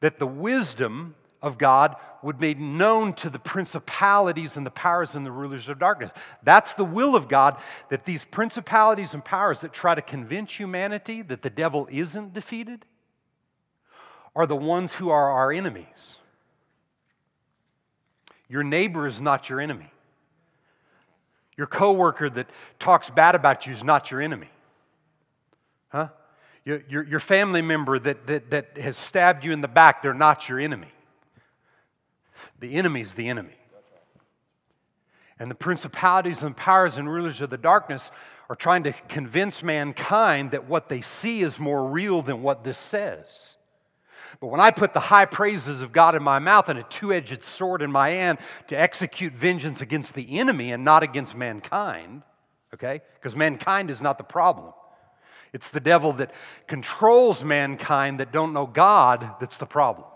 that 0.00 0.18
the 0.18 0.26
wisdom 0.26 1.14
of 1.40 1.56
God 1.56 1.96
would 2.22 2.38
be 2.38 2.54
known 2.54 3.14
to 3.14 3.30
the 3.30 3.38
principalities 3.38 4.56
and 4.56 4.66
the 4.66 4.70
powers 4.70 5.14
and 5.14 5.24
the 5.24 5.32
rulers 5.32 5.68
of 5.68 5.78
darkness. 5.78 6.12
That's 6.42 6.74
the 6.74 6.84
will 6.84 7.14
of 7.14 7.28
God 7.28 7.56
that 7.88 8.04
these 8.04 8.24
principalities 8.24 9.14
and 9.14 9.24
powers 9.24 9.60
that 9.60 9.72
try 9.72 9.94
to 9.94 10.02
convince 10.02 10.52
humanity 10.52 11.22
that 11.22 11.42
the 11.42 11.50
devil 11.50 11.88
isn't 11.90 12.32
defeated 12.32 12.84
are 14.34 14.46
the 14.46 14.56
ones 14.56 14.94
who 14.94 15.10
are 15.10 15.30
our 15.30 15.52
enemies. 15.52 16.18
Your 18.48 18.64
neighbor 18.64 19.06
is 19.06 19.20
not 19.20 19.48
your 19.48 19.60
enemy. 19.60 19.91
Your 21.56 21.66
coworker 21.66 22.30
that 22.30 22.48
talks 22.78 23.10
bad 23.10 23.34
about 23.34 23.66
you 23.66 23.74
is 23.74 23.84
not 23.84 24.10
your 24.10 24.20
enemy. 24.20 24.48
Huh? 25.88 26.08
Your, 26.64 26.82
your, 26.88 27.02
your 27.04 27.20
family 27.20 27.62
member 27.62 27.98
that, 27.98 28.26
that, 28.26 28.50
that 28.50 28.78
has 28.78 28.96
stabbed 28.96 29.44
you 29.44 29.52
in 29.52 29.60
the 29.60 29.68
back, 29.68 30.02
they're 30.02 30.14
not 30.14 30.48
your 30.48 30.58
enemy. 30.60 30.88
The 32.60 32.74
enemy's 32.74 33.14
the 33.14 33.28
enemy. 33.28 33.56
And 35.38 35.50
the 35.50 35.56
principalities 35.56 36.42
and 36.42 36.56
powers 36.56 36.98
and 36.98 37.10
rulers 37.10 37.40
of 37.40 37.50
the 37.50 37.58
darkness 37.58 38.10
are 38.48 38.56
trying 38.56 38.84
to 38.84 38.92
convince 39.08 39.62
mankind 39.62 40.52
that 40.52 40.68
what 40.68 40.88
they 40.88 41.00
see 41.00 41.42
is 41.42 41.58
more 41.58 41.84
real 41.88 42.22
than 42.22 42.42
what 42.42 42.64
this 42.64 42.78
says. 42.78 43.56
But 44.40 44.48
when 44.48 44.60
I 44.60 44.70
put 44.70 44.94
the 44.94 45.00
high 45.00 45.24
praises 45.24 45.80
of 45.80 45.92
God 45.92 46.14
in 46.14 46.22
my 46.22 46.38
mouth 46.38 46.68
and 46.68 46.78
a 46.78 46.82
two 46.84 47.12
edged 47.12 47.42
sword 47.42 47.82
in 47.82 47.92
my 47.92 48.10
hand 48.10 48.38
to 48.68 48.78
execute 48.78 49.32
vengeance 49.32 49.80
against 49.80 50.14
the 50.14 50.38
enemy 50.38 50.72
and 50.72 50.84
not 50.84 51.02
against 51.02 51.34
mankind, 51.34 52.22
okay? 52.74 53.02
Because 53.14 53.36
mankind 53.36 53.90
is 53.90 54.00
not 54.00 54.18
the 54.18 54.24
problem. 54.24 54.72
It's 55.52 55.70
the 55.70 55.80
devil 55.80 56.14
that 56.14 56.32
controls 56.66 57.44
mankind 57.44 58.20
that 58.20 58.32
don't 58.32 58.52
know 58.52 58.66
God 58.66 59.36
that's 59.38 59.58
the 59.58 59.66
problem. 59.66 60.06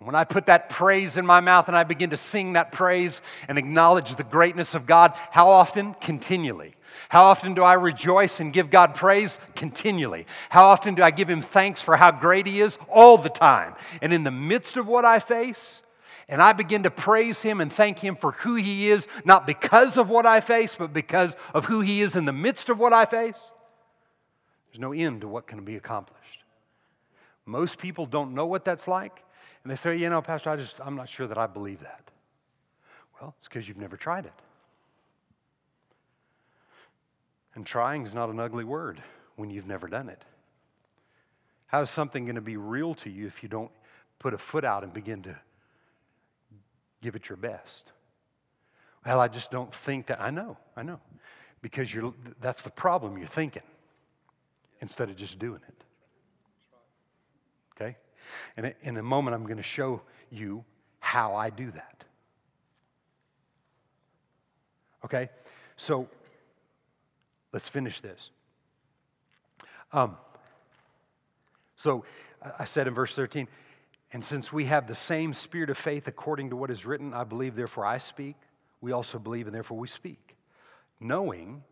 When 0.00 0.14
I 0.14 0.24
put 0.24 0.46
that 0.46 0.70
praise 0.70 1.18
in 1.18 1.26
my 1.26 1.40
mouth 1.40 1.68
and 1.68 1.76
I 1.76 1.84
begin 1.84 2.10
to 2.10 2.16
sing 2.16 2.54
that 2.54 2.72
praise 2.72 3.20
and 3.48 3.58
acknowledge 3.58 4.16
the 4.16 4.24
greatness 4.24 4.74
of 4.74 4.86
God, 4.86 5.12
how 5.30 5.50
often? 5.50 5.92
Continually. 6.00 6.74
How 7.10 7.24
often 7.24 7.52
do 7.52 7.62
I 7.62 7.74
rejoice 7.74 8.40
and 8.40 8.50
give 8.50 8.70
God 8.70 8.94
praise? 8.94 9.38
Continually. 9.54 10.26
How 10.48 10.64
often 10.64 10.94
do 10.94 11.02
I 11.02 11.10
give 11.10 11.28
Him 11.28 11.42
thanks 11.42 11.82
for 11.82 11.96
how 11.96 12.12
great 12.12 12.46
He 12.46 12.62
is? 12.62 12.78
All 12.88 13.18
the 13.18 13.28
time. 13.28 13.74
And 14.00 14.10
in 14.12 14.24
the 14.24 14.30
midst 14.30 14.78
of 14.78 14.86
what 14.86 15.04
I 15.04 15.18
face, 15.18 15.82
and 16.30 16.40
I 16.40 16.54
begin 16.54 16.84
to 16.84 16.90
praise 16.90 17.42
Him 17.42 17.60
and 17.60 17.70
thank 17.70 17.98
Him 17.98 18.16
for 18.16 18.32
who 18.32 18.54
He 18.54 18.90
is, 18.90 19.06
not 19.26 19.46
because 19.46 19.98
of 19.98 20.08
what 20.08 20.24
I 20.24 20.40
face, 20.40 20.74
but 20.74 20.94
because 20.94 21.36
of 21.52 21.66
who 21.66 21.82
He 21.82 22.00
is 22.00 22.16
in 22.16 22.24
the 22.24 22.32
midst 22.32 22.70
of 22.70 22.78
what 22.78 22.94
I 22.94 23.04
face, 23.04 23.50
there's 24.72 24.80
no 24.80 24.94
end 24.94 25.20
to 25.20 25.28
what 25.28 25.46
can 25.46 25.62
be 25.62 25.76
accomplished. 25.76 26.20
Most 27.44 27.78
people 27.78 28.06
don't 28.06 28.34
know 28.34 28.46
what 28.46 28.64
that's 28.64 28.88
like. 28.88 29.24
And 29.62 29.70
they 29.70 29.76
say, 29.76 29.96
you 29.96 30.08
know, 30.08 30.22
Pastor, 30.22 30.50
I 30.50 30.56
just, 30.56 30.80
I'm 30.80 30.96
not 30.96 31.08
sure 31.08 31.26
that 31.26 31.38
I 31.38 31.46
believe 31.46 31.80
that. 31.80 32.10
Well, 33.20 33.34
it's 33.38 33.48
because 33.48 33.68
you've 33.68 33.76
never 33.76 33.96
tried 33.96 34.24
it. 34.26 34.32
And 37.54 37.66
trying 37.66 38.06
is 38.06 38.14
not 38.14 38.30
an 38.30 38.40
ugly 38.40 38.64
word 38.64 39.02
when 39.36 39.50
you've 39.50 39.66
never 39.66 39.86
done 39.88 40.08
it. 40.08 40.22
How 41.66 41.82
is 41.82 41.90
something 41.90 42.24
going 42.24 42.36
to 42.36 42.40
be 42.40 42.56
real 42.56 42.94
to 42.96 43.10
you 43.10 43.26
if 43.26 43.42
you 43.42 43.48
don't 43.48 43.70
put 44.18 44.34
a 44.34 44.38
foot 44.38 44.64
out 44.64 44.82
and 44.82 44.92
begin 44.92 45.22
to 45.22 45.36
give 47.02 47.14
it 47.14 47.28
your 47.28 47.36
best? 47.36 47.92
Well, 49.04 49.20
I 49.20 49.28
just 49.28 49.50
don't 49.50 49.74
think 49.74 50.06
that. 50.06 50.20
I 50.20 50.30
know, 50.30 50.56
I 50.76 50.82
know. 50.82 51.00
Because 51.62 51.92
you're, 51.92 52.14
that's 52.40 52.62
the 52.62 52.70
problem. 52.70 53.18
You're 53.18 53.28
thinking 53.28 53.62
instead 54.80 55.10
of 55.10 55.16
just 55.16 55.38
doing 55.38 55.60
it. 55.68 55.84
Okay? 57.76 57.96
And 58.56 58.74
in 58.82 58.96
a 58.96 59.02
moment, 59.02 59.34
I'm 59.34 59.44
going 59.44 59.56
to 59.56 59.62
show 59.62 60.02
you 60.30 60.64
how 61.00 61.34
I 61.34 61.50
do 61.50 61.70
that. 61.70 62.04
Okay? 65.04 65.30
So 65.76 66.08
let's 67.52 67.68
finish 67.68 68.00
this. 68.00 68.30
Um, 69.92 70.16
so 71.76 72.04
I 72.58 72.64
said 72.64 72.86
in 72.86 72.94
verse 72.94 73.14
13, 73.14 73.48
and 74.12 74.24
since 74.24 74.52
we 74.52 74.64
have 74.66 74.86
the 74.86 74.94
same 74.94 75.32
spirit 75.34 75.70
of 75.70 75.78
faith 75.78 76.08
according 76.08 76.50
to 76.50 76.56
what 76.56 76.70
is 76.70 76.84
written, 76.84 77.14
I 77.14 77.24
believe, 77.24 77.54
therefore 77.54 77.86
I 77.86 77.98
speak. 77.98 78.36
We 78.80 78.92
also 78.92 79.18
believe, 79.18 79.46
and 79.46 79.54
therefore 79.54 79.78
we 79.78 79.88
speak, 79.88 80.36
knowing 80.98 81.62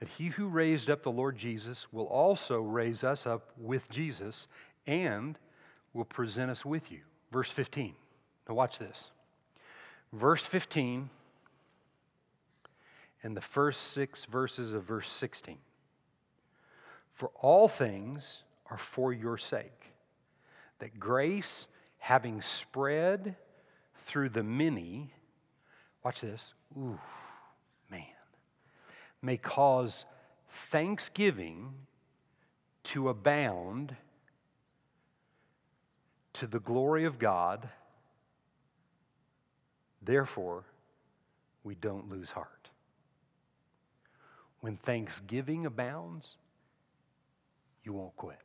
that 0.00 0.08
he 0.08 0.26
who 0.26 0.48
raised 0.48 0.90
up 0.90 1.02
the 1.02 1.10
Lord 1.10 1.36
Jesus 1.36 1.92
will 1.92 2.06
also 2.06 2.60
raise 2.60 3.04
us 3.04 3.26
up 3.26 3.52
with 3.56 3.88
Jesus 3.90 4.46
and 4.86 5.38
will 5.94 6.04
present 6.04 6.50
us 6.50 6.64
with 6.64 6.90
you. 6.90 7.00
Verse 7.32 7.50
15. 7.50 7.94
Now, 8.48 8.54
watch 8.54 8.78
this. 8.78 9.10
Verse 10.12 10.44
15 10.44 11.08
and 13.22 13.34
the 13.34 13.40
first 13.40 13.92
six 13.92 14.26
verses 14.26 14.74
of 14.74 14.84
verse 14.84 15.10
16. 15.10 15.56
For 17.14 17.30
all 17.40 17.68
things 17.68 18.42
are 18.70 18.76
for 18.76 19.12
your 19.12 19.38
sake, 19.38 19.92
that 20.78 21.00
grace, 21.00 21.66
having 21.98 22.42
spread 22.42 23.34
through 24.04 24.28
the 24.28 24.42
many, 24.42 25.10
watch 26.04 26.20
this, 26.20 26.52
ooh, 26.76 27.00
man, 27.90 28.02
may 29.22 29.38
cause 29.38 30.04
thanksgiving 30.70 31.72
to 32.84 33.08
abound 33.08 33.96
to 36.34 36.46
the 36.46 36.60
glory 36.60 37.04
of 37.04 37.18
God. 37.18 37.68
Therefore, 40.02 40.64
we 41.62 41.74
don't 41.74 42.10
lose 42.10 42.30
heart. 42.30 42.68
When 44.60 44.76
thanksgiving 44.76 45.66
abounds, 45.66 46.36
you 47.84 47.92
won't 47.92 48.16
quit. 48.16 48.38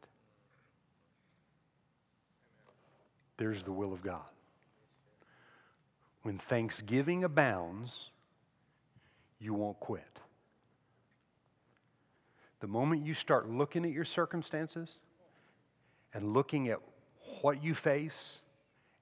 There's 3.38 3.64
the 3.64 3.72
will 3.72 3.94
of 3.94 4.04
God. 4.04 4.30
When 6.24 6.38
thanksgiving 6.38 7.24
abounds, 7.24 8.10
you 9.40 9.54
won't 9.54 9.80
quit. 9.80 10.04
The 12.60 12.68
moment 12.68 13.06
you 13.06 13.14
start 13.14 13.50
looking 13.50 13.86
at 13.86 13.92
your 13.92 14.04
circumstances 14.04 15.00
and 16.14 16.34
looking 16.34 16.68
at 16.68 16.80
what 17.42 17.64
you 17.64 17.74
face 17.74 18.40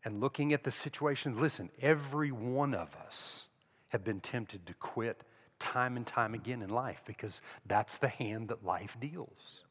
and 0.04 0.22
looking 0.22 0.54
at 0.54 0.64
the 0.64 0.72
situation, 0.72 1.40
listen, 1.40 1.70
every 1.82 2.32
one 2.32 2.74
of 2.74 2.96
us 3.08 3.46
have 3.90 4.04
been 4.04 4.20
tempted 4.20 4.66
to 4.68 4.74
quit 4.76 5.22
time 5.60 5.98
and 5.98 6.06
time 6.06 6.34
again 6.34 6.62
in 6.62 6.70
life 6.70 7.02
because 7.06 7.42
that's 7.66 7.98
the 7.98 8.08
hand 8.08 8.50
that 8.50 8.66
life 8.66 8.96
deals. 9.00 9.64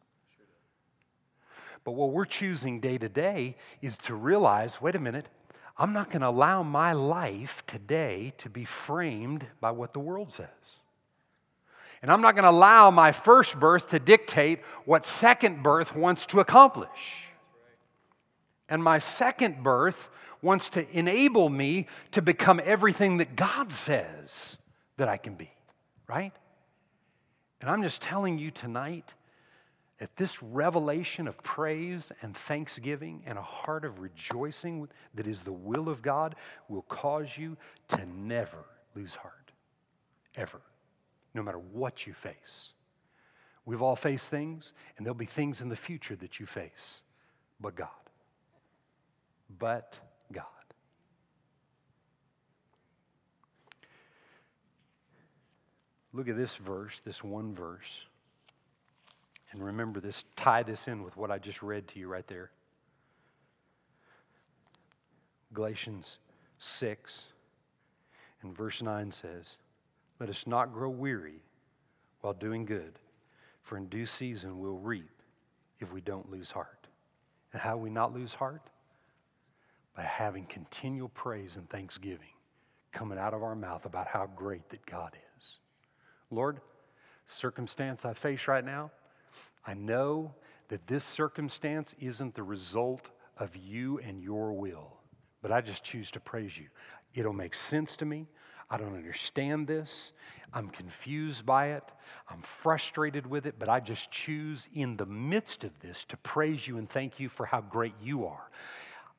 But 1.84 1.92
what 1.92 2.10
we're 2.10 2.24
choosing 2.24 2.80
day 2.80 2.98
to 2.98 3.08
day 3.08 3.56
is 3.80 3.96
to 3.98 4.14
realize 4.14 4.80
wait 4.80 4.96
a 4.96 5.00
minute, 5.00 5.28
I'm 5.78 5.92
not 5.92 6.10
going 6.10 6.22
to 6.22 6.28
allow 6.28 6.62
my 6.62 6.92
life 6.92 7.62
today 7.66 8.32
to 8.38 8.50
be 8.50 8.64
framed 8.64 9.46
by 9.60 9.70
what 9.70 9.92
the 9.92 10.00
world 10.00 10.32
says. 10.32 10.48
And 12.02 12.10
I'm 12.10 12.20
not 12.20 12.34
going 12.34 12.44
to 12.44 12.50
allow 12.50 12.90
my 12.90 13.12
first 13.12 13.58
birth 13.58 13.90
to 13.90 13.98
dictate 13.98 14.60
what 14.84 15.04
second 15.04 15.62
birth 15.62 15.94
wants 15.94 16.26
to 16.26 16.40
accomplish. 16.40 17.25
And 18.68 18.82
my 18.82 18.98
second 18.98 19.62
birth 19.62 20.10
wants 20.42 20.68
to 20.70 20.88
enable 20.96 21.48
me 21.48 21.86
to 22.12 22.22
become 22.22 22.60
everything 22.64 23.18
that 23.18 23.36
God 23.36 23.72
says 23.72 24.58
that 24.96 25.08
I 25.08 25.16
can 25.16 25.34
be, 25.34 25.50
right? 26.08 26.32
And 27.60 27.70
I'm 27.70 27.82
just 27.82 28.02
telling 28.02 28.38
you 28.38 28.50
tonight 28.50 29.14
that 29.98 30.14
this 30.16 30.42
revelation 30.42 31.26
of 31.26 31.42
praise 31.42 32.12
and 32.22 32.36
thanksgiving 32.36 33.22
and 33.24 33.38
a 33.38 33.42
heart 33.42 33.84
of 33.84 34.00
rejoicing 34.00 34.88
that 35.14 35.26
is 35.26 35.42
the 35.42 35.52
will 35.52 35.88
of 35.88 36.02
God 36.02 36.34
will 36.68 36.82
cause 36.82 37.28
you 37.36 37.56
to 37.88 38.04
never 38.06 38.64
lose 38.94 39.14
heart, 39.14 39.52
ever, 40.34 40.60
no 41.34 41.42
matter 41.42 41.58
what 41.58 42.06
you 42.06 42.12
face. 42.12 42.72
We've 43.64 43.82
all 43.82 43.96
faced 43.96 44.30
things, 44.30 44.74
and 44.96 45.06
there'll 45.06 45.14
be 45.14 45.26
things 45.26 45.60
in 45.60 45.68
the 45.68 45.76
future 45.76 46.16
that 46.16 46.38
you 46.38 46.46
face, 46.46 47.00
but 47.60 47.74
God. 47.74 47.88
But 49.58 49.98
God. 50.32 50.44
Look 56.12 56.28
at 56.28 56.36
this 56.36 56.56
verse, 56.56 57.00
this 57.04 57.22
one 57.22 57.54
verse. 57.54 58.06
And 59.52 59.64
remember 59.64 60.00
this, 60.00 60.24
tie 60.34 60.62
this 60.62 60.88
in 60.88 61.02
with 61.02 61.16
what 61.16 61.30
I 61.30 61.38
just 61.38 61.62
read 61.62 61.86
to 61.88 61.98
you 61.98 62.08
right 62.08 62.26
there. 62.26 62.50
Galatians 65.52 66.18
6 66.58 67.24
and 68.42 68.56
verse 68.56 68.82
9 68.82 69.12
says, 69.12 69.56
Let 70.20 70.28
us 70.28 70.46
not 70.46 70.72
grow 70.72 70.90
weary 70.90 71.42
while 72.20 72.34
doing 72.34 72.64
good, 72.64 72.98
for 73.62 73.78
in 73.78 73.86
due 73.86 74.06
season 74.06 74.58
we'll 74.58 74.78
reap 74.78 75.22
if 75.80 75.92
we 75.92 76.00
don't 76.00 76.30
lose 76.30 76.50
heart. 76.50 76.86
And 77.52 77.62
how 77.62 77.76
we 77.76 77.90
not 77.90 78.12
lose 78.12 78.34
heart? 78.34 78.68
By 79.96 80.02
having 80.02 80.44
continual 80.46 81.08
praise 81.08 81.56
and 81.56 81.68
thanksgiving 81.70 82.28
coming 82.92 83.18
out 83.18 83.34
of 83.34 83.42
our 83.42 83.54
mouth 83.54 83.84
about 83.84 84.06
how 84.06 84.26
great 84.36 84.68
that 84.70 84.84
God 84.86 85.16
is. 85.38 85.58
Lord, 86.30 86.60
circumstance 87.26 88.04
I 88.04 88.14
face 88.14 88.48
right 88.48 88.64
now, 88.64 88.90
I 89.66 89.74
know 89.74 90.34
that 90.68 90.86
this 90.86 91.04
circumstance 91.04 91.94
isn't 92.00 92.34
the 92.34 92.42
result 92.42 93.10
of 93.36 93.54
you 93.54 93.98
and 93.98 94.22
your 94.22 94.52
will, 94.52 94.96
but 95.42 95.52
I 95.52 95.60
just 95.60 95.84
choose 95.84 96.10
to 96.12 96.20
praise 96.20 96.56
you. 96.56 96.66
It'll 97.14 97.32
make 97.32 97.54
sense 97.54 97.96
to 97.96 98.04
me. 98.04 98.26
I 98.70 98.78
don't 98.78 98.96
understand 98.96 99.66
this. 99.66 100.12
I'm 100.52 100.68
confused 100.70 101.46
by 101.46 101.72
it. 101.72 101.84
I'm 102.28 102.42
frustrated 102.42 103.26
with 103.26 103.46
it, 103.46 103.56
but 103.58 103.68
I 103.68 103.78
just 103.78 104.10
choose 104.10 104.68
in 104.74 104.96
the 104.96 105.06
midst 105.06 105.64
of 105.64 105.78
this 105.80 106.04
to 106.04 106.16
praise 106.18 106.66
you 106.66 106.78
and 106.78 106.88
thank 106.88 107.20
you 107.20 107.28
for 107.28 107.46
how 107.46 107.60
great 107.60 107.94
you 108.02 108.26
are. 108.26 108.50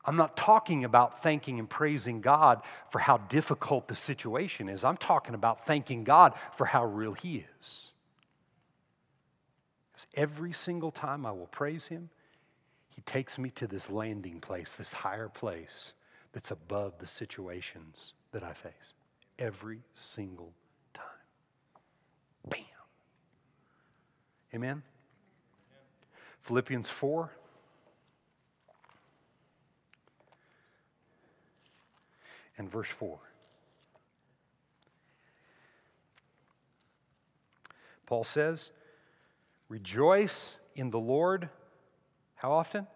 I'm 0.04 0.16
not 0.16 0.36
talking 0.36 0.84
about 0.84 1.22
thanking 1.22 1.58
and 1.58 1.68
praising 1.68 2.20
God 2.20 2.62
for 2.90 2.98
how 2.98 3.18
difficult 3.18 3.88
the 3.88 3.96
situation 3.96 4.68
is. 4.68 4.84
I'm 4.84 4.96
talking 4.96 5.34
about 5.34 5.66
thanking 5.66 6.04
God 6.04 6.34
for 6.56 6.64
how 6.64 6.84
real 6.86 7.12
He 7.12 7.44
is. 7.60 7.90
Because 9.92 10.06
every 10.14 10.52
single 10.52 10.90
time 10.90 11.26
I 11.26 11.32
will 11.32 11.48
praise 11.48 11.86
Him, 11.86 12.08
He 12.88 13.02
takes 13.02 13.38
me 13.38 13.50
to 13.56 13.66
this 13.66 13.90
landing 13.90 14.40
place, 14.40 14.74
this 14.74 14.92
higher 14.92 15.28
place 15.28 15.92
that's 16.32 16.50
above 16.50 16.98
the 16.98 17.06
situations 17.06 18.14
that 18.32 18.44
I 18.44 18.52
face. 18.52 18.94
Every 19.38 19.80
single 19.94 20.52
time. 20.94 21.04
Bam. 22.48 22.62
Amen? 24.54 24.82
Philippians 26.42 26.88
4. 26.88 27.30
And 32.58 32.70
verse 32.70 32.88
4. 32.88 33.18
Paul 38.06 38.24
says, 38.24 38.72
Rejoice 39.68 40.56
in 40.74 40.90
the 40.90 40.98
Lord. 40.98 41.48
How 42.34 42.52
often? 42.52 42.86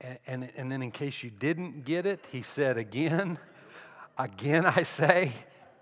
And, 0.00 0.18
and, 0.26 0.50
and, 0.56 0.72
then, 0.72 0.80
in 0.80 0.90
case 0.92 1.22
you 1.22 1.28
didn't 1.28 1.84
get 1.84 2.06
it, 2.06 2.24
he 2.32 2.40
said 2.40 2.78
again, 2.78 3.38
again 4.18 4.64
I 4.64 4.84
say, 4.84 5.32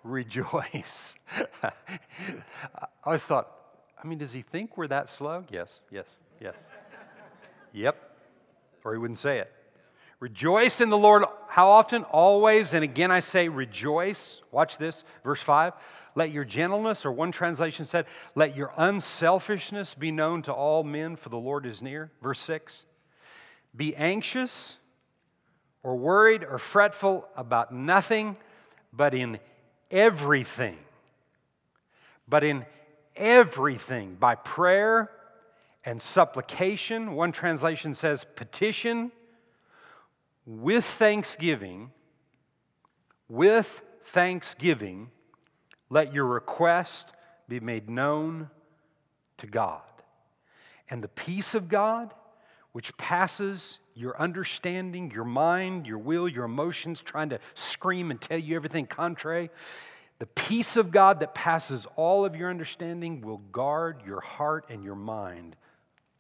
rejoice. 0.02 1.14
I 1.62 1.70
always 3.04 3.22
thought, 3.22 3.48
I 4.02 4.06
mean, 4.06 4.18
does 4.18 4.32
he 4.32 4.42
think 4.42 4.76
we're 4.76 4.88
that 4.88 5.08
slow? 5.08 5.44
Yes, 5.50 5.82
yes, 5.92 6.16
yes. 6.40 6.56
yep. 7.72 8.16
Or 8.84 8.92
he 8.92 8.98
wouldn't 8.98 9.20
say 9.20 9.38
it. 9.38 9.52
Rejoice 10.20 10.80
in 10.80 10.90
the 10.90 10.98
Lord. 10.98 11.24
How 11.48 11.70
often? 11.70 12.04
Always. 12.04 12.74
And 12.74 12.82
again, 12.82 13.10
I 13.10 13.20
say 13.20 13.48
rejoice. 13.48 14.40
Watch 14.50 14.78
this, 14.78 15.04
verse 15.22 15.40
5. 15.40 15.74
Let 16.14 16.32
your 16.32 16.44
gentleness, 16.44 17.06
or 17.06 17.12
one 17.12 17.30
translation 17.30 17.84
said, 17.84 18.06
let 18.34 18.56
your 18.56 18.72
unselfishness 18.76 19.94
be 19.94 20.10
known 20.10 20.42
to 20.42 20.52
all 20.52 20.82
men, 20.82 21.14
for 21.14 21.28
the 21.28 21.36
Lord 21.36 21.64
is 21.64 21.80
near. 21.80 22.10
Verse 22.20 22.40
6. 22.40 22.84
Be 23.76 23.94
anxious 23.94 24.76
or 25.84 25.96
worried 25.96 26.42
or 26.42 26.58
fretful 26.58 27.28
about 27.36 27.72
nothing, 27.72 28.36
but 28.92 29.14
in 29.14 29.38
everything. 29.92 30.76
But 32.26 32.42
in 32.42 32.66
everything, 33.14 34.16
by 34.18 34.34
prayer 34.34 35.10
and 35.84 36.02
supplication. 36.02 37.14
One 37.14 37.30
translation 37.30 37.94
says 37.94 38.26
petition 38.36 39.12
with 40.48 40.86
thanksgiving, 40.86 41.90
with 43.28 43.82
thanksgiving, 44.04 45.10
let 45.90 46.14
your 46.14 46.24
request 46.24 47.12
be 47.48 47.60
made 47.60 47.90
known 47.90 48.48
to 49.36 49.46
God. 49.46 49.82
And 50.88 51.04
the 51.04 51.08
peace 51.08 51.54
of 51.54 51.68
God, 51.68 52.14
which 52.72 52.96
passes 52.96 53.78
your 53.94 54.18
understanding, 54.18 55.10
your 55.10 55.24
mind, 55.24 55.86
your 55.86 55.98
will, 55.98 56.26
your 56.26 56.44
emotions, 56.44 57.02
trying 57.02 57.28
to 57.28 57.40
scream 57.54 58.10
and 58.10 58.18
tell 58.18 58.38
you 58.38 58.56
everything 58.56 58.86
contrary, 58.86 59.50
the 60.18 60.26
peace 60.26 60.78
of 60.78 60.90
God 60.90 61.20
that 61.20 61.34
passes 61.34 61.86
all 61.94 62.24
of 62.24 62.34
your 62.34 62.48
understanding 62.48 63.20
will 63.20 63.42
guard 63.52 64.02
your 64.06 64.20
heart 64.20 64.64
and 64.70 64.82
your 64.82 64.96
mind, 64.96 65.56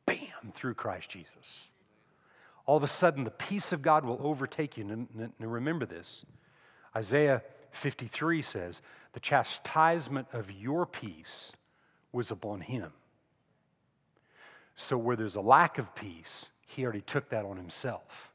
bam, 0.04 0.52
through 0.54 0.74
Christ 0.74 1.08
Jesus 1.08 1.62
all 2.68 2.76
of 2.76 2.82
a 2.82 2.86
sudden 2.86 3.24
the 3.24 3.30
peace 3.30 3.72
of 3.72 3.80
God 3.80 4.04
will 4.04 4.20
overtake 4.22 4.76
you. 4.76 4.84
And, 4.84 5.32
remember 5.40 5.86
this 5.86 6.26
Isaiah 6.94 7.42
53 7.70 8.42
says, 8.42 8.82
The 9.14 9.20
chastisement 9.20 10.28
of 10.34 10.52
your 10.52 10.84
peace 10.84 11.50
was 12.12 12.30
upon 12.30 12.60
him. 12.60 12.92
So, 14.76 14.98
where 14.98 15.16
there's 15.16 15.36
a 15.36 15.40
lack 15.40 15.78
of 15.78 15.94
peace, 15.94 16.50
he 16.66 16.84
already 16.84 17.00
took 17.00 17.30
that 17.30 17.46
on 17.46 17.56
himself. 17.56 18.32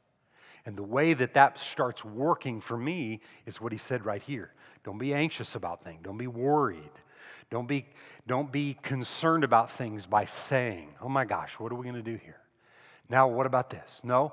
And 0.66 0.76
the 0.76 0.82
way 0.82 1.14
that 1.14 1.34
that 1.34 1.60
starts 1.60 2.04
working 2.04 2.60
for 2.60 2.76
me 2.76 3.20
is 3.46 3.60
what 3.60 3.70
he 3.70 3.78
said 3.78 4.04
right 4.04 4.22
here. 4.22 4.50
Don't 4.82 4.98
be 4.98 5.14
anxious 5.14 5.54
about 5.54 5.84
things. 5.84 6.00
Don't 6.02 6.18
be 6.18 6.26
worried. 6.26 6.90
Don't 7.50 7.68
be, 7.68 7.86
don't 8.26 8.50
be 8.50 8.74
concerned 8.82 9.44
about 9.44 9.70
things 9.70 10.06
by 10.06 10.24
saying, 10.24 10.88
oh 11.00 11.08
my 11.08 11.24
gosh, 11.24 11.52
what 11.60 11.70
are 11.70 11.76
we 11.76 11.84
going 11.84 11.94
to 11.94 12.02
do 12.02 12.16
here? 12.16 12.40
Now, 13.08 13.28
what 13.28 13.46
about 13.46 13.70
this? 13.70 14.00
No, 14.02 14.32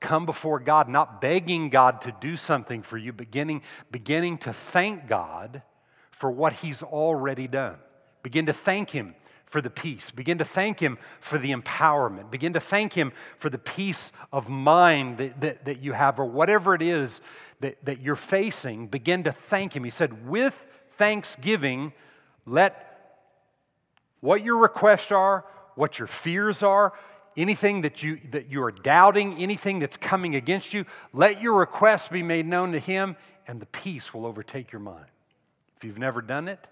come 0.00 0.26
before 0.26 0.60
God, 0.60 0.88
not 0.88 1.20
begging 1.20 1.70
God 1.70 2.02
to 2.02 2.14
do 2.20 2.36
something 2.36 2.82
for 2.82 2.98
you, 2.98 3.12
beginning, 3.12 3.62
beginning 3.90 4.38
to 4.38 4.52
thank 4.52 5.06
God 5.06 5.62
for 6.10 6.30
what 6.30 6.54
He's 6.54 6.82
already 6.82 7.46
done. 7.46 7.76
Begin 8.22 8.46
to 8.46 8.52
thank 8.52 8.90
Him 8.90 9.14
for 9.46 9.60
the 9.60 9.70
peace. 9.70 10.10
Begin 10.10 10.38
to 10.38 10.44
thank 10.44 10.78
Him 10.78 10.98
for 11.20 11.38
the 11.38 11.52
empowerment. 11.52 12.30
Begin 12.30 12.52
to 12.52 12.60
thank 12.60 12.92
Him 12.92 13.12
for 13.38 13.50
the 13.50 13.58
peace 13.58 14.12
of 14.32 14.48
mind 14.48 15.18
that, 15.18 15.40
that, 15.40 15.64
that, 15.64 15.82
you 15.82 15.92
have, 15.92 16.20
or 16.20 16.26
whatever 16.26 16.74
it 16.74 16.82
is 16.82 17.20
that, 17.60 17.84
that 17.84 18.00
you're 18.00 18.16
facing. 18.16 18.86
Begin 18.86 19.24
to 19.24 19.32
thank 19.48 19.74
Him. 19.74 19.84
He 19.84 19.90
said, 19.90 20.28
with 20.28 20.54
thanksgiving, 20.98 21.92
let 22.46 22.86
what 24.20 24.44
your 24.44 24.58
requests 24.58 25.10
are, 25.10 25.44
what 25.74 25.98
your 25.98 26.08
fears 26.08 26.62
are, 26.62 26.92
anything 27.36 27.82
that 27.82 28.02
you, 28.02 28.20
that 28.30 28.50
you 28.50 28.62
are 28.62 28.72
doubting, 28.72 29.38
anything 29.38 29.78
that's 29.78 29.96
coming 29.96 30.34
against 30.34 30.74
you, 30.74 30.84
let 31.12 31.40
your 31.40 31.54
requests 31.54 32.08
be 32.08 32.22
made 32.22 32.46
known 32.46 32.72
to 32.72 32.78
Him, 32.78 33.16
and 33.46 33.60
the 33.60 33.66
peace 33.66 34.12
will 34.12 34.26
overtake 34.26 34.72
your 34.72 34.80
mind. 34.80 35.06
If 35.76 35.84
you've 35.84 35.98
never 35.98 36.20
done 36.20 36.48
it, 36.48 36.66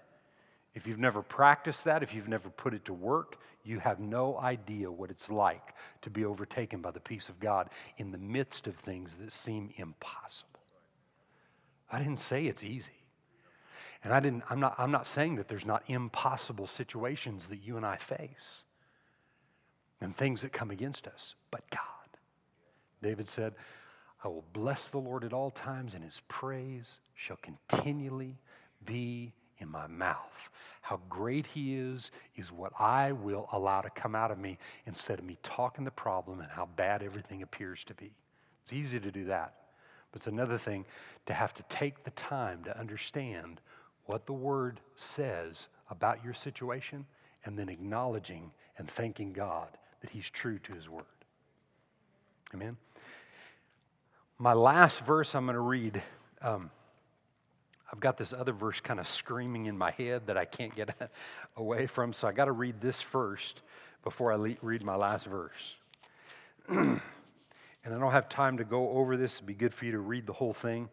if 0.75 0.85
you've 0.85 0.99
never 0.99 1.21
practiced 1.21 1.85
that, 1.85 2.03
if 2.03 2.13
you've 2.13 2.27
never 2.27 2.49
put 2.49 2.73
it 2.73 2.85
to 2.85 2.93
work, 2.93 3.37
you 3.63 3.79
have 3.79 3.99
no 3.99 4.37
idea 4.37 4.91
what 4.91 5.09
it's 5.09 5.29
like 5.29 5.73
to 6.01 6.09
be 6.09 6.25
overtaken 6.25 6.81
by 6.81 6.91
the 6.91 6.99
peace 6.99 7.27
of 7.27 7.39
God 7.39 7.69
in 7.97 8.11
the 8.11 8.17
midst 8.17 8.67
of 8.67 8.75
things 8.75 9.15
that 9.15 9.31
seem 9.31 9.71
impossible. 9.77 10.59
I 11.91 11.99
didn't 11.99 12.19
say 12.19 12.45
it's 12.45 12.63
easy. 12.63 12.91
And 14.03 14.13
I 14.13 14.19
didn't, 14.19 14.43
I'm, 14.49 14.59
not, 14.59 14.75
I'm 14.77 14.91
not 14.91 15.07
saying 15.07 15.35
that 15.35 15.47
there's 15.47 15.65
not 15.65 15.83
impossible 15.87 16.67
situations 16.67 17.47
that 17.47 17.63
you 17.63 17.75
and 17.75 17.85
I 17.85 17.97
face 17.97 18.63
and 20.01 20.15
things 20.15 20.41
that 20.41 20.53
come 20.53 20.71
against 20.71 21.07
us, 21.07 21.35
but 21.51 21.61
God. 21.69 21.81
David 23.01 23.27
said, 23.27 23.53
I 24.23 24.27
will 24.27 24.45
bless 24.53 24.87
the 24.87 24.97
Lord 24.97 25.23
at 25.23 25.33
all 25.33 25.51
times, 25.51 25.93
and 25.93 26.03
his 26.03 26.21
praise 26.27 26.99
shall 27.15 27.37
continually 27.37 28.37
be 28.85 29.33
in 29.59 29.69
my 29.69 29.87
mouth. 29.87 30.49
How 30.81 30.99
great 31.09 31.45
he 31.45 31.75
is, 31.75 32.11
is 32.35 32.51
what 32.51 32.73
I 32.79 33.11
will 33.11 33.47
allow 33.51 33.81
to 33.81 33.89
come 33.89 34.15
out 34.15 34.31
of 34.31 34.37
me 34.37 34.57
instead 34.85 35.19
of 35.19 35.25
me 35.25 35.37
talking 35.43 35.85
the 35.85 35.91
problem 35.91 36.39
and 36.39 36.49
how 36.49 36.67
bad 36.75 37.03
everything 37.03 37.41
appears 37.43 37.83
to 37.85 37.93
be. 37.93 38.11
It's 38.63 38.73
easy 38.73 38.99
to 38.99 39.11
do 39.11 39.25
that. 39.25 39.53
But 40.11 40.19
it's 40.19 40.27
another 40.27 40.57
thing 40.57 40.85
to 41.27 41.33
have 41.33 41.53
to 41.55 41.63
take 41.63 42.03
the 42.03 42.11
time 42.11 42.63
to 42.63 42.77
understand 42.77 43.61
what 44.05 44.25
the 44.25 44.33
word 44.33 44.79
says 44.95 45.67
about 45.89 46.23
your 46.23 46.33
situation 46.33 47.05
and 47.45 47.57
then 47.57 47.69
acknowledging 47.69 48.51
and 48.77 48.89
thanking 48.89 49.33
God 49.33 49.69
that 50.01 50.09
He's 50.09 50.29
true 50.29 50.59
to 50.59 50.73
His 50.73 50.89
word. 50.89 51.03
Amen. 52.53 52.77
My 54.37 54.53
last 54.53 55.01
verse 55.01 55.35
I'm 55.35 55.45
going 55.45 55.55
to 55.55 55.61
read. 55.61 56.01
Um, 56.41 56.71
I've 57.91 57.99
got 57.99 58.17
this 58.17 58.33
other 58.33 58.53
verse 58.53 58.79
kind 58.79 58.99
of 58.99 59.07
screaming 59.07 59.65
in 59.65 59.77
my 59.77 59.91
head 59.91 60.27
that 60.27 60.37
I 60.37 60.45
can't 60.45 60.75
get 60.75 60.95
away 61.57 61.87
from, 61.87 62.13
so 62.13 62.27
I 62.27 62.31
got 62.31 62.45
to 62.45 62.51
read 62.51 62.79
this 62.81 63.01
first 63.01 63.61
before 64.03 64.31
I 64.31 64.35
le- 64.35 64.55
read 64.61 64.83
my 64.83 64.95
last 64.95 65.25
verse. 65.25 65.75
and 66.69 67.01
I 67.85 67.89
don't 67.89 68.11
have 68.11 68.29
time 68.29 68.57
to 68.57 68.63
go 68.63 68.89
over 68.91 69.17
this. 69.17 69.35
It'd 69.35 69.47
be 69.47 69.53
good 69.53 69.73
for 69.73 69.85
you 69.85 69.91
to 69.93 69.99
read 69.99 70.27
the 70.27 70.33
whole 70.33 70.53
thing. 70.53 70.89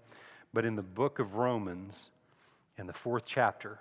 But 0.53 0.65
in 0.65 0.75
the 0.75 0.83
book 0.83 1.19
of 1.19 1.35
Romans, 1.35 2.11
in 2.79 2.87
the 2.87 2.93
fourth 2.93 3.25
chapter, 3.27 3.79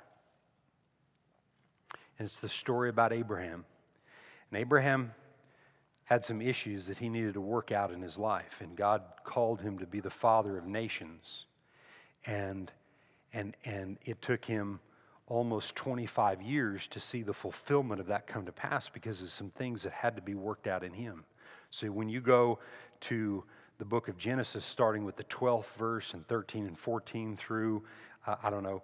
and 2.20 2.26
it's 2.26 2.40
the 2.40 2.50
story 2.50 2.90
about 2.90 3.14
Abraham. 3.14 3.66
And 4.56 4.62
Abraham 4.62 5.12
had 6.06 6.24
some 6.24 6.41
issues 6.41 6.88
that 6.88 6.98
he 6.98 7.10
needed 7.10 7.34
to 7.34 7.41
work 7.41 7.74
out 7.74 7.91
in 7.91 8.02
his 8.02 8.18
life, 8.18 8.62
and 8.62 8.74
God 8.74 9.02
called 9.26 9.60
him 9.60 9.80
to 9.80 9.86
be 9.86 10.00
the 10.00 10.10
father 10.10 10.58
of 10.58 10.65
nations. 10.65 11.48
And, 12.26 12.72
and, 13.34 13.58
and 13.65 13.98
it 14.06 14.22
took 14.22 14.46
him 14.46 14.80
almost 15.28 15.76
25 15.76 16.41
years 16.41 16.88
to 16.88 17.02
see 17.02 17.22
the 17.22 17.34
fulfillment 17.34 18.00
of 18.00 18.08
that 18.08 18.28
come 18.28 18.46
to 18.46 18.54
pass 18.54 18.88
because 18.88 19.22
of 19.22 19.30
some 19.30 19.50
things 19.50 19.84
that 19.84 19.91
had 19.91 20.15
to 20.15 20.22
be 20.22 20.36
worked 20.36 20.68
out 20.68 20.86
in 20.86 20.94
him. 20.94 21.26
So 21.70 21.88
when 21.88 22.08
you 22.08 22.22
go 22.22 22.60
to 23.02 23.44
the 23.78 23.86
book 23.86 24.08
of 24.08 24.18
Genesis, 24.18 24.63
starting 24.63 25.04
with 25.04 25.18
the 25.18 25.26
12th 25.26 25.74
verse 25.78 26.13
and 26.13 26.26
13 26.30 26.65
and 26.65 26.80
14 26.80 27.36
through, 27.36 27.84
uh, 28.26 28.36
I 28.41 28.50
don't 28.50 28.63
know, 28.63 28.84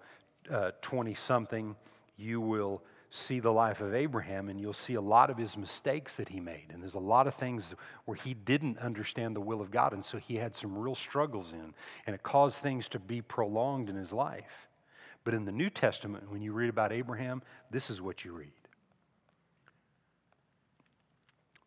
20 0.82 1.14
uh, 1.14 1.16
something, 1.16 1.78
you 2.18 2.42
will 2.42 2.82
see 3.14 3.42
the 3.42 3.52
life 3.52 3.82
of 3.82 3.94
Abraham 3.94 4.48
and 4.48 4.60
you'll 4.60 4.72
see 4.72 4.94
a 4.94 5.02
lot 5.02 5.30
of 5.30 5.38
his 5.38 5.58
mistakes 5.58 6.16
that 6.16 6.30
he 6.30 6.40
made. 6.40 6.68
And 6.74 6.82
there's 6.82 6.96
a 6.96 7.00
lot 7.00 7.28
of 7.28 7.36
things 7.36 7.76
where 8.06 8.16
he 8.16 8.34
didn't 8.34 8.80
understand 8.80 9.36
the 9.36 9.42
will 9.42 9.62
of 9.62 9.70
God. 9.70 9.92
And 9.92 10.04
so 10.04 10.18
he 10.18 10.38
had 10.38 10.56
some 10.56 10.78
real 10.78 10.96
struggles 10.96 11.52
in. 11.52 11.74
And 12.08 12.16
it 12.16 12.24
caused 12.24 12.60
things 12.60 12.88
to 12.90 13.00
be 13.00 13.22
prolonged 13.22 13.90
in 13.90 13.98
his 13.98 14.14
life. 14.14 14.70
But 15.26 15.34
in 15.34 15.44
the 15.44 15.52
New 15.52 15.70
Testament, 15.70 16.32
when 16.32 16.42
you 16.42 16.54
read 16.54 16.70
about 16.70 16.94
Abraham, 16.94 17.44
this 17.70 17.90
is 17.90 18.02
what 18.02 18.24
you 18.24 18.32
read. 18.32 18.54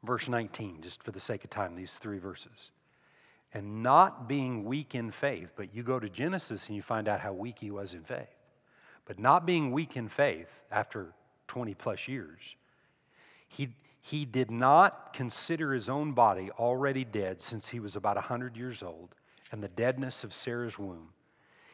Verse 0.02 0.28
19, 0.28 0.80
just 0.80 1.02
for 1.02 1.12
the 1.12 1.20
sake 1.20 1.44
of 1.44 1.50
time, 1.50 1.76
these 1.76 1.92
three 1.92 2.18
verses. 2.18 2.70
And 3.52 3.82
not 3.82 4.28
being 4.28 4.64
weak 4.64 4.94
in 4.94 5.10
faith, 5.10 5.52
but 5.56 5.74
you 5.74 5.82
go 5.82 6.00
to 6.00 6.08
Genesis 6.08 6.68
and 6.68 6.76
you 6.76 6.82
find 6.82 7.06
out 7.06 7.20
how 7.20 7.32
weak 7.34 7.58
he 7.60 7.70
was 7.70 7.92
in 7.92 8.02
faith. 8.02 8.28
But 9.04 9.18
not 9.18 9.44
being 9.44 9.72
weak 9.72 9.96
in 9.96 10.08
faith 10.08 10.62
after 10.72 11.12
20 11.54 11.74
plus 11.74 12.08
years, 12.08 12.40
he, 13.46 13.68
he 14.00 14.24
did 14.24 14.50
not 14.50 15.12
consider 15.12 15.72
his 15.72 15.88
own 15.88 16.10
body 16.10 16.50
already 16.58 17.04
dead 17.04 17.40
since 17.40 17.68
he 17.68 17.78
was 17.78 17.94
about 17.94 18.16
100 18.16 18.56
years 18.56 18.82
old 18.82 19.14
and 19.52 19.62
the 19.62 19.68
deadness 19.68 20.24
of 20.24 20.34
Sarah's 20.34 20.80
womb. 20.80 21.10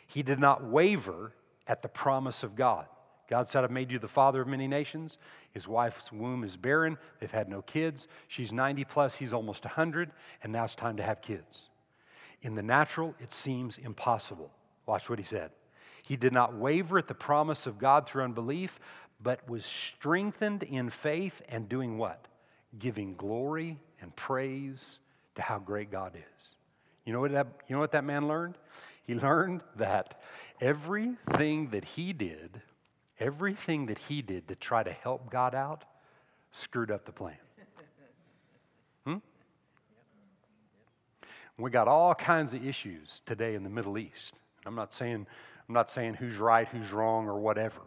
He 0.07 0.23
did 0.23 0.38
not 0.38 0.62
waver 0.62 1.33
at 1.66 1.81
the 1.81 1.88
promise 1.88 2.43
of 2.43 2.55
God. 2.55 2.85
God 3.27 3.49
said, 3.49 3.64
I've 3.64 3.71
made 3.71 3.90
you 3.90 3.99
the 3.99 4.07
father 4.07 4.43
of 4.43 4.49
many 4.49 4.69
nations. 4.69 5.16
His 5.53 5.66
wife's 5.66 6.12
womb 6.12 6.45
is 6.45 6.59
barren. 6.59 6.99
They've 7.19 7.31
had 7.31 7.49
no 7.49 7.62
kids. 7.62 8.07
She's 8.29 8.53
90 8.53 8.85
plus, 8.85 9.14
he's 9.14 9.33
almost 9.33 9.64
100, 9.64 10.11
and 10.43 10.53
now 10.53 10.64
it's 10.64 10.75
time 10.75 10.99
to 10.99 11.03
have 11.03 11.23
kids. 11.23 11.71
In 12.43 12.55
the 12.55 12.62
natural, 12.62 13.14
it 13.19 13.33
seems 13.33 13.79
impossible. 13.79 14.51
Watch 14.85 15.09
what 15.09 15.19
he 15.19 15.25
said. 15.25 15.53
He 16.03 16.16
did 16.16 16.33
not 16.33 16.57
waver 16.57 16.99
at 16.99 17.09
the 17.09 17.14
promise 17.14 17.66
of 17.66 17.79
God 17.79 18.07
through 18.07 18.25
unbelief, 18.25 18.81
but 19.23 19.47
was 19.49 19.65
strengthened 19.65 20.63
in 20.63 20.91
faith 20.91 21.43
and 21.49 21.69
doing 21.69 21.99
what? 21.99 22.27
Giving 22.79 23.15
glory 23.15 23.79
and 24.01 24.15
praise 24.17 24.99
to 25.35 25.43
how 25.43 25.59
great 25.59 25.91
God 25.91 26.15
is. 26.17 26.55
You 27.05 27.13
know 27.13 27.21
what 27.21 27.33
that, 27.33 27.47
you 27.69 27.75
know 27.75 27.81
what 27.81 27.93
that 27.93 28.05
man 28.05 28.29
learned? 28.29 28.57
He 29.07 29.15
learned 29.15 29.63
that 29.77 30.21
everything 30.61 31.71
that 31.71 31.85
he 31.85 32.13
did, 32.13 32.63
everything 33.19 33.87
that 33.87 33.99
he 33.99 34.23
did 34.23 34.49
to 34.49 34.55
try 34.55 34.83
to 34.83 34.93
help 34.93 35.31
God 35.31 35.55
out, 35.55 35.85
screwed 36.53 36.91
up 36.91 37.05
the 37.05 37.13
plan. 37.13 37.37
Hmm? 39.07 39.17
We 41.57 41.71
got 41.71 41.89
all 41.89 42.15
kinds 42.15 42.53
of 42.53 42.67
issues 42.67 43.23
today 43.25 43.55
in 43.55 43.63
the 43.63 43.71
Middle 43.71 43.97
East. 43.97 44.35
I'm 44.67 44.75
not 44.75 44.93
saying, 44.93 45.27
I'm 45.69 45.75
not 45.75 45.91
saying 45.91 46.15
who's 46.15 46.37
right, 46.37 46.69
who's 46.69 46.93
wrong, 46.93 47.27
or 47.27 47.39
whatever 47.39 47.81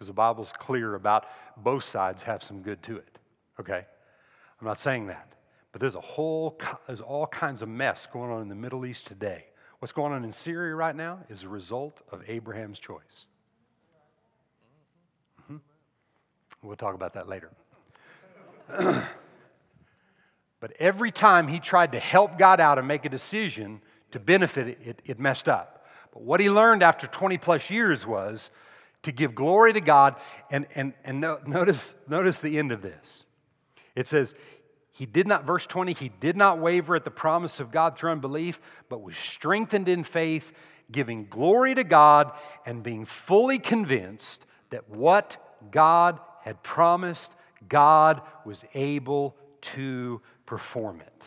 because 0.00 0.06
the 0.06 0.14
Bible's 0.14 0.50
clear 0.58 0.94
about 0.94 1.26
both 1.58 1.84
sides 1.84 2.22
have 2.22 2.42
some 2.42 2.62
good 2.62 2.82
to 2.84 2.96
it. 2.96 3.18
Okay? 3.60 3.84
I'm 4.58 4.66
not 4.66 4.80
saying 4.80 5.08
that. 5.08 5.34
But 5.72 5.82
there's 5.82 5.94
a 5.94 6.00
whole, 6.00 6.58
there's 6.86 7.02
all 7.02 7.26
kinds 7.26 7.60
of 7.60 7.68
mess 7.68 8.06
going 8.10 8.30
on 8.30 8.40
in 8.40 8.48
the 8.48 8.54
Middle 8.54 8.86
East 8.86 9.06
today. 9.06 9.44
What's 9.78 9.92
going 9.92 10.14
on 10.14 10.24
in 10.24 10.32
Syria 10.32 10.74
right 10.74 10.96
now 10.96 11.18
is 11.28 11.42
a 11.42 11.50
result 11.50 12.00
of 12.10 12.22
Abraham's 12.26 12.78
choice. 12.78 13.26
Mm-hmm. 15.42 15.56
We'll 16.62 16.76
talk 16.76 16.94
about 16.94 17.12
that 17.12 17.28
later. 17.28 17.50
but 20.60 20.72
every 20.78 21.12
time 21.12 21.46
he 21.46 21.60
tried 21.60 21.92
to 21.92 22.00
help 22.00 22.38
God 22.38 22.58
out 22.58 22.78
and 22.78 22.88
make 22.88 23.04
a 23.04 23.10
decision 23.10 23.82
to 24.12 24.18
benefit 24.18 24.66
it, 24.66 24.78
it, 24.82 25.02
it 25.04 25.20
messed 25.20 25.46
up. 25.46 25.84
But 26.14 26.22
what 26.22 26.40
he 26.40 26.48
learned 26.48 26.82
after 26.82 27.06
20 27.06 27.36
plus 27.36 27.68
years 27.68 28.06
was 28.06 28.48
to 29.02 29.12
give 29.12 29.34
glory 29.34 29.72
to 29.72 29.80
God. 29.80 30.16
And, 30.50 30.66
and, 30.74 30.92
and 31.04 31.20
no, 31.20 31.38
notice, 31.46 31.94
notice 32.08 32.38
the 32.38 32.58
end 32.58 32.72
of 32.72 32.82
this. 32.82 33.24
It 33.94 34.06
says, 34.06 34.34
He 34.92 35.06
did 35.06 35.26
not, 35.26 35.44
verse 35.44 35.66
20, 35.66 35.92
He 35.92 36.10
did 36.20 36.36
not 36.36 36.58
waver 36.58 36.96
at 36.96 37.04
the 37.04 37.10
promise 37.10 37.60
of 37.60 37.70
God 37.70 37.96
through 37.96 38.12
unbelief, 38.12 38.60
but 38.88 39.02
was 39.02 39.16
strengthened 39.16 39.88
in 39.88 40.04
faith, 40.04 40.52
giving 40.90 41.26
glory 41.26 41.74
to 41.74 41.84
God 41.84 42.32
and 42.66 42.82
being 42.82 43.04
fully 43.04 43.58
convinced 43.58 44.44
that 44.70 44.88
what 44.88 45.36
God 45.70 46.20
had 46.42 46.62
promised, 46.62 47.32
God 47.68 48.22
was 48.44 48.64
able 48.74 49.36
to 49.60 50.20
perform 50.46 51.00
it. 51.00 51.22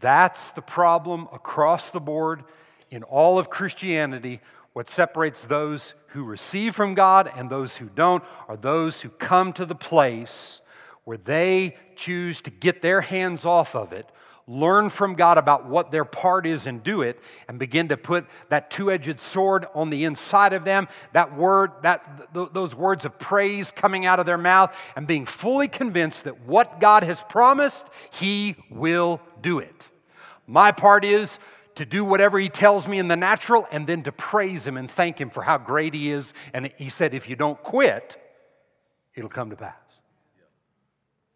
That's 0.00 0.50
the 0.52 0.62
problem 0.62 1.28
across 1.32 1.90
the 1.90 2.00
board 2.00 2.44
in 2.90 3.02
all 3.02 3.38
of 3.38 3.50
Christianity 3.50 4.40
what 4.78 4.88
separates 4.88 5.42
those 5.42 5.94
who 6.10 6.22
receive 6.22 6.72
from 6.72 6.94
God 6.94 7.28
and 7.34 7.50
those 7.50 7.74
who 7.74 7.86
don't 7.96 8.22
are 8.46 8.56
those 8.56 9.00
who 9.00 9.08
come 9.08 9.52
to 9.54 9.66
the 9.66 9.74
place 9.74 10.60
where 11.02 11.16
they 11.16 11.74
choose 11.96 12.40
to 12.42 12.50
get 12.50 12.80
their 12.80 13.00
hands 13.00 13.44
off 13.44 13.74
of 13.74 13.92
it, 13.92 14.08
learn 14.46 14.88
from 14.88 15.16
God 15.16 15.36
about 15.36 15.66
what 15.66 15.90
their 15.90 16.04
part 16.04 16.46
is 16.46 16.68
and 16.68 16.80
do 16.84 17.02
it, 17.02 17.18
and 17.48 17.58
begin 17.58 17.88
to 17.88 17.96
put 17.96 18.24
that 18.50 18.70
two 18.70 18.88
edged 18.88 19.18
sword 19.18 19.66
on 19.74 19.90
the 19.90 20.04
inside 20.04 20.52
of 20.52 20.62
them, 20.62 20.86
that 21.12 21.36
word, 21.36 21.72
that, 21.82 22.32
th- 22.32 22.50
those 22.52 22.72
words 22.72 23.04
of 23.04 23.18
praise 23.18 23.72
coming 23.72 24.06
out 24.06 24.20
of 24.20 24.26
their 24.26 24.38
mouth, 24.38 24.72
and 24.94 25.08
being 25.08 25.26
fully 25.26 25.66
convinced 25.66 26.22
that 26.22 26.42
what 26.42 26.78
God 26.78 27.02
has 27.02 27.20
promised, 27.28 27.84
He 28.12 28.54
will 28.70 29.20
do 29.42 29.58
it. 29.58 29.74
My 30.46 30.70
part 30.70 31.04
is 31.04 31.40
to 31.78 31.86
do 31.86 32.04
whatever 32.04 32.38
He 32.38 32.48
tells 32.48 32.88
me 32.88 32.98
in 32.98 33.06
the 33.06 33.16
natural 33.16 33.66
and 33.70 33.86
then 33.86 34.02
to 34.02 34.12
praise 34.12 34.66
Him 34.66 34.76
and 34.76 34.90
thank 34.90 35.20
Him 35.20 35.30
for 35.30 35.42
how 35.42 35.58
great 35.58 35.94
He 35.94 36.10
is. 36.10 36.34
And 36.52 36.72
He 36.76 36.90
said, 36.90 37.14
if 37.14 37.28
you 37.28 37.36
don't 37.36 37.60
quit, 37.62 38.16
it'll 39.14 39.30
come 39.30 39.50
to 39.50 39.56
pass. 39.56 39.74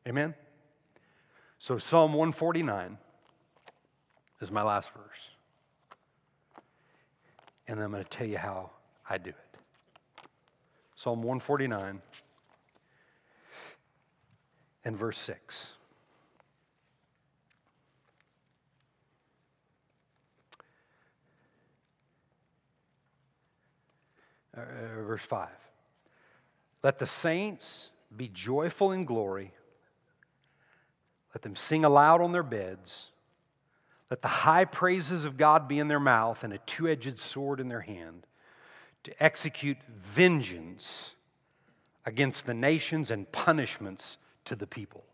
Amen? 0.06 0.34
So, 1.60 1.78
Psalm 1.78 2.12
149 2.12 2.98
is 4.40 4.50
my 4.50 4.62
last 4.62 4.90
verse. 4.90 5.30
And 7.68 7.80
I'm 7.80 7.92
going 7.92 8.02
to 8.02 8.10
tell 8.10 8.26
you 8.26 8.38
how 8.38 8.70
I 9.08 9.18
do 9.18 9.30
it. 9.30 9.36
Psalm 10.96 11.22
149 11.22 12.02
and 14.84 14.96
verse 14.96 15.20
6. 15.20 15.72
Uh, 24.56 24.60
uh, 24.60 25.02
verse 25.04 25.22
5. 25.22 25.48
Let 26.82 26.98
the 26.98 27.06
saints 27.06 27.90
be 28.14 28.28
joyful 28.28 28.92
in 28.92 29.04
glory. 29.04 29.52
Let 31.34 31.42
them 31.42 31.56
sing 31.56 31.84
aloud 31.84 32.20
on 32.20 32.32
their 32.32 32.42
beds. 32.42 33.08
Let 34.10 34.20
the 34.20 34.28
high 34.28 34.66
praises 34.66 35.24
of 35.24 35.38
God 35.38 35.68
be 35.68 35.78
in 35.78 35.88
their 35.88 36.00
mouth 36.00 36.44
and 36.44 36.52
a 36.52 36.58
two 36.58 36.88
edged 36.88 37.18
sword 37.18 37.60
in 37.60 37.68
their 37.68 37.80
hand 37.80 38.26
to 39.04 39.22
execute 39.22 39.78
vengeance 40.04 41.12
against 42.04 42.44
the 42.44 42.54
nations 42.54 43.10
and 43.10 43.30
punishments 43.32 44.18
to 44.44 44.56
the 44.56 44.66
people. 44.66 45.04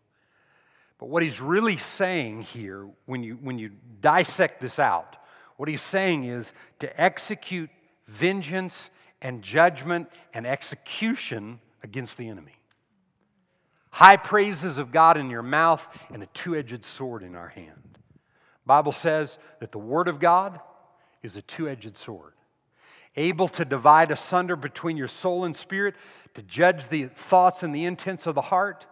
But 0.97 1.07
what 1.07 1.23
he's 1.23 1.39
really 1.39 1.77
saying 1.77 2.41
here, 2.41 2.87
when 3.05 3.23
you, 3.23 3.35
when 3.35 3.57
you 3.57 3.71
dissect 4.01 4.59
this 4.59 4.79
out, 4.79 5.15
what 5.55 5.69
he's 5.69 5.81
saying 5.81 6.25
is 6.25 6.53
to 6.79 7.01
execute 7.01 7.69
vengeance 8.07 8.89
and 9.21 9.41
judgment 9.41 10.09
and 10.33 10.47
execution 10.47 11.59
against 11.83 12.17
the 12.17 12.27
enemy. 12.27 12.55
High 13.91 14.17
praises 14.17 14.77
of 14.77 14.91
God 14.91 15.17
in 15.17 15.29
your 15.29 15.41
mouth 15.41 15.87
and 16.13 16.21
a 16.21 16.27
two 16.27 16.55
edged 16.55 16.85
sword 16.85 17.23
in 17.23 17.35
our 17.35 17.49
hand. 17.49 17.97
Bible 18.65 18.91
says 18.91 19.39
that 19.59 19.71
the 19.71 19.79
Word 19.79 20.07
of 20.07 20.19
God 20.19 20.59
is 21.23 21.35
a 21.35 21.41
two 21.41 21.67
edged 21.67 21.97
sword, 21.97 22.33
able 23.15 23.47
to 23.49 23.65
divide 23.65 24.11
asunder 24.11 24.55
between 24.55 24.95
your 24.95 25.07
soul 25.07 25.45
and 25.45 25.55
spirit, 25.55 25.95
to 26.35 26.43
judge 26.43 26.87
the 26.87 27.05
thoughts 27.07 27.63
and 27.63 27.73
the 27.73 27.85
intents 27.85 28.27
of 28.27 28.35
the 28.35 28.41
heart, 28.41 28.85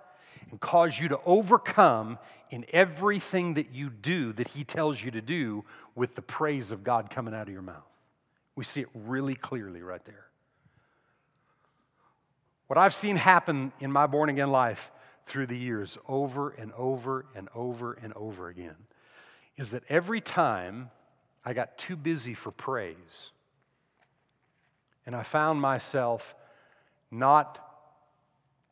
and 0.50 0.60
cause 0.60 1.00
you 1.00 1.10
to 1.10 1.20
overcome 1.26 2.18
in 2.50 2.66
everything 2.74 3.54
that 3.56 3.72
you 3.72 3.90
do 3.90 4.34
that 4.34 4.48
He 4.48 4.64
tells 4.64 5.02
you 5.02 5.12
to 5.12 5.22
do 5.22 5.64
with 5.94 6.16
the 6.16 6.22
praise 6.22 6.72
of 6.72 6.84
God 6.84 7.10
coming 7.10 7.36
out 7.36 7.48
of 7.48 7.54
your 7.54 7.62
mouth. 7.62 7.84
We 8.58 8.64
see 8.64 8.82
it 8.82 8.90
really 8.96 9.36
clearly 9.36 9.84
right 9.84 10.04
there. 10.04 10.26
What 12.66 12.80
I've 12.80 12.94
seen 12.94 13.16
happen 13.16 13.72
in 13.80 13.92
my 13.92 14.08
born 14.08 14.30
again 14.30 14.50
life 14.50 14.92
through 15.28 15.46
the 15.46 15.58
years, 15.58 15.96
over 16.08 16.50
and 16.50 16.74
over 16.74 17.28
and 17.36 17.50
over 17.54 17.94
and 17.94 18.14
over 18.14 18.50
again, 18.50 18.76
is 19.58 19.72
that 19.72 19.84
every 19.90 20.22
time 20.22 20.90
I 21.46 21.54
got 21.54 21.78
too 21.78 21.96
busy 21.96 22.34
for 22.34 22.50
praise, 22.50 23.30
and 25.06 25.16
I 25.16 25.22
found 25.22 25.62
myself 25.62 26.34
not 27.12 27.64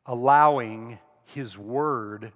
allowing 0.07 0.97
His 1.25 1.59
Word 1.59 2.31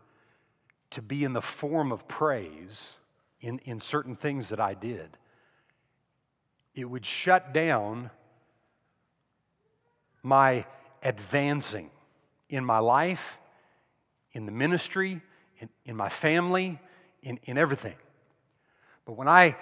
to 0.91 1.01
be 1.01 1.23
in 1.23 1.33
the 1.33 1.41
form 1.41 1.91
of 1.91 2.07
praise 2.07 2.93
in, 3.41 3.57
in 3.65 3.79
certain 3.79 4.15
things 4.15 4.49
that 4.49 4.59
I 4.59 4.75
did 4.75 5.17
it 6.75 6.85
would 6.85 7.05
shut 7.05 7.53
down 7.53 8.09
my 10.23 10.65
advancing 11.03 11.89
in 12.49 12.65
my 12.65 12.79
life, 12.79 13.37
in 14.33 14.45
the 14.45 14.51
ministry, 14.51 15.21
in, 15.59 15.69
in 15.85 15.95
my 15.95 16.09
family, 16.09 16.79
in, 17.23 17.39
in 17.43 17.57
everything. 17.57 17.95
But 19.05 19.13
when 19.13 19.27
I 19.27 19.55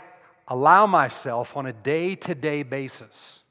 allow 0.48 0.86
myself 0.86 1.58
on 1.58 1.66
a 1.66 1.74
day 1.74 2.16
to 2.16 2.36
day 2.36 2.64
basis 2.64 3.42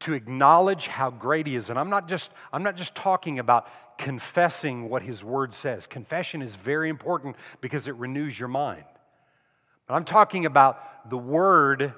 to 0.00 0.14
acknowledge 0.14 0.86
how 0.86 1.10
great 1.10 1.46
he 1.46 1.54
is 1.54 1.70
and 1.70 1.78
i'm 1.78 1.90
not 1.90 2.08
just 2.08 2.30
i'm 2.52 2.62
not 2.62 2.74
just 2.74 2.94
talking 2.94 3.38
about 3.38 3.68
confessing 3.98 4.88
what 4.88 5.02
his 5.02 5.22
word 5.22 5.54
says 5.54 5.86
confession 5.86 6.42
is 6.42 6.54
very 6.54 6.88
important 6.88 7.36
because 7.60 7.86
it 7.86 7.94
renews 7.96 8.38
your 8.38 8.48
mind 8.48 8.84
but 9.90 9.96
I'm 9.96 10.04
talking 10.04 10.46
about 10.46 11.10
the 11.10 11.18
word 11.18 11.94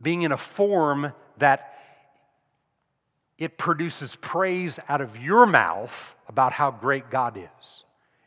being 0.00 0.22
in 0.22 0.32
a 0.32 0.38
form 0.38 1.12
that 1.36 1.74
it 3.36 3.58
produces 3.58 4.16
praise 4.16 4.80
out 4.88 5.02
of 5.02 5.18
your 5.18 5.44
mouth 5.44 6.14
about 6.28 6.52
how 6.52 6.70
great 6.70 7.10
God 7.10 7.36
is. 7.36 7.84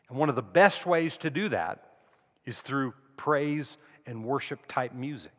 And 0.08 0.16
one 0.16 0.28
of 0.28 0.36
the 0.36 0.42
best 0.42 0.86
ways 0.86 1.16
to 1.16 1.30
do 1.30 1.48
that 1.48 1.88
is 2.46 2.60
through 2.60 2.94
praise 3.16 3.78
and 4.06 4.24
worship 4.24 4.60
type 4.68 4.94
music 4.94 5.32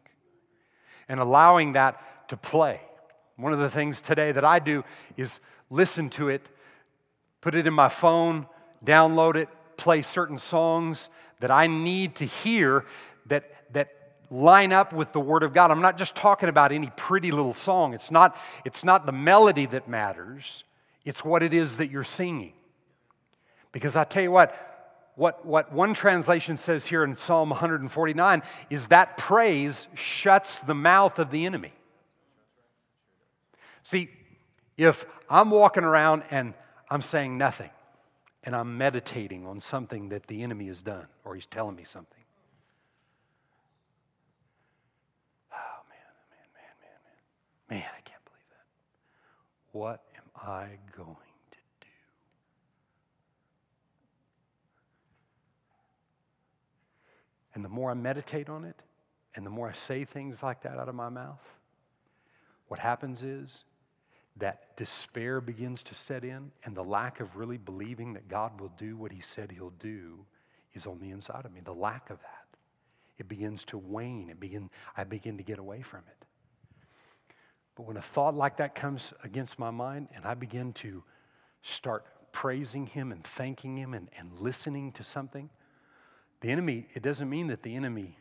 and 1.07 1.21
allowing 1.21 1.73
that 1.73 2.27
to 2.27 2.35
play. 2.35 2.81
One 3.37 3.53
of 3.53 3.59
the 3.59 3.69
things 3.69 4.01
today 4.01 4.33
that 4.33 4.43
I 4.43 4.59
do 4.59 4.83
is 5.15 5.39
listen 5.69 6.09
to 6.09 6.27
it, 6.27 6.45
put 7.39 7.55
it 7.55 7.67
in 7.67 7.73
my 7.73 7.87
phone, 7.87 8.47
download 8.83 9.37
it, 9.37 9.47
play 9.77 10.01
certain 10.01 10.37
songs 10.37 11.07
that 11.39 11.51
I 11.51 11.67
need 11.67 12.15
to 12.15 12.25
hear 12.25 12.85
that, 13.27 13.49
that 13.73 13.89
line 14.29 14.73
up 14.73 14.93
with 14.93 15.11
the 15.11 15.19
Word 15.19 15.43
of 15.43 15.53
God. 15.53 15.71
I'm 15.71 15.81
not 15.81 15.97
just 15.97 16.15
talking 16.15 16.49
about 16.49 16.71
any 16.71 16.91
pretty 16.95 17.31
little 17.31 17.53
song. 17.53 17.93
It's 17.93 18.11
not, 18.11 18.37
it's 18.63 18.83
not 18.83 19.05
the 19.05 19.11
melody 19.11 19.65
that 19.67 19.87
matters, 19.87 20.63
it's 21.03 21.23
what 21.23 21.43
it 21.43 21.53
is 21.53 21.77
that 21.77 21.91
you're 21.91 22.03
singing. 22.03 22.53
Because 23.71 23.95
I 23.95 24.05
tell 24.05 24.23
you 24.23 24.31
what, 24.31 24.55
what, 25.15 25.45
what 25.45 25.71
one 25.71 25.93
translation 25.93 26.57
says 26.57 26.85
here 26.85 27.03
in 27.03 27.15
Psalm 27.17 27.49
149 27.49 28.43
is 28.69 28.87
that 28.87 29.17
praise 29.17 29.87
shuts 29.93 30.59
the 30.59 30.73
mouth 30.73 31.19
of 31.19 31.31
the 31.31 31.45
enemy. 31.45 31.73
See, 33.83 34.09
if 34.77 35.05
I'm 35.29 35.51
walking 35.51 35.83
around 35.83 36.23
and 36.31 36.53
I'm 36.89 37.01
saying 37.01 37.37
nothing, 37.37 37.69
and 38.45 38.55
I'm 38.55 38.77
meditating 38.77 39.45
on 39.47 39.59
something 39.59 40.09
that 40.09 40.27
the 40.27 40.43
enemy 40.43 40.67
has 40.67 40.83
done 40.83 41.07
or 41.23 41.33
he's 41.33 41.47
telling 41.47 41.75
me 41.75 41.83
something. 41.83 42.23
Oh, 45.51 45.81
man, 45.89 45.97
oh, 46.11 46.25
man, 46.29 46.47
man, 46.53 46.75
man, 46.81 47.79
man. 47.79 47.79
Man, 47.81 47.89
I 47.89 48.01
can't 48.01 48.23
believe 48.23 48.49
that. 48.51 48.65
What 49.77 50.03
am 50.15 50.29
I 50.35 50.77
going 50.95 51.15
to 51.51 51.57
do? 51.81 51.87
And 57.55 57.65
the 57.65 57.69
more 57.69 57.89
I 57.89 57.95
meditate 57.95 58.47
on 58.47 58.63
it, 58.63 58.79
and 59.35 59.43
the 59.43 59.49
more 59.49 59.67
I 59.67 59.73
say 59.73 60.05
things 60.05 60.43
like 60.43 60.61
that 60.61 60.77
out 60.77 60.87
of 60.87 60.95
my 60.95 61.09
mouth, 61.09 61.41
what 62.67 62.79
happens 62.79 63.23
is 63.23 63.63
that 64.37 64.75
despair 64.75 65.39
begins 65.39 65.81
to 65.83 65.95
set 65.95 66.23
in 66.23 66.51
and 66.63 66.75
the 66.75 66.83
lack 66.83 67.19
of 67.19 67.35
really 67.35 67.57
believing 67.57 68.13
that 68.13 68.27
God 68.27 68.59
will 68.59 68.71
do 68.77 68.97
what 68.97 69.11
He 69.11 69.21
said 69.21 69.51
He'll 69.51 69.69
do 69.79 70.25
is 70.73 70.85
on 70.85 70.99
the 70.99 71.11
inside 71.11 71.45
of 71.45 71.53
me. 71.53 71.61
The 71.63 71.73
lack 71.73 72.09
of 72.09 72.19
that. 72.19 72.45
It 73.17 73.29
begins 73.29 73.63
to 73.65 73.77
wane. 73.77 74.29
It 74.29 74.39
begin, 74.39 74.69
I 74.97 75.05
begin 75.05 75.37
to 75.37 75.43
get 75.43 75.57
away 75.57 75.81
from 75.81 75.99
it. 75.99 76.25
But 77.75 77.85
when 77.85 77.97
a 77.97 78.01
thought 78.01 78.35
like 78.35 78.57
that 78.57 78.75
comes 78.75 79.13
against 79.23 79.57
my 79.57 79.71
mind 79.71 80.09
and 80.15 80.25
I 80.25 80.33
begin 80.33 80.73
to 80.73 81.03
start 81.61 82.05
praising 82.31 82.85
Him 82.87 83.11
and 83.11 83.23
thanking 83.23 83.77
Him 83.77 83.93
and, 83.93 84.09
and 84.17 84.31
listening 84.39 84.91
to 84.93 85.03
something, 85.03 85.49
the 86.41 86.51
enemy, 86.51 86.87
it 86.93 87.01
doesn't 87.01 87.29
mean 87.29 87.47
that 87.47 87.63
the 87.63 87.75
enemy 87.75 88.17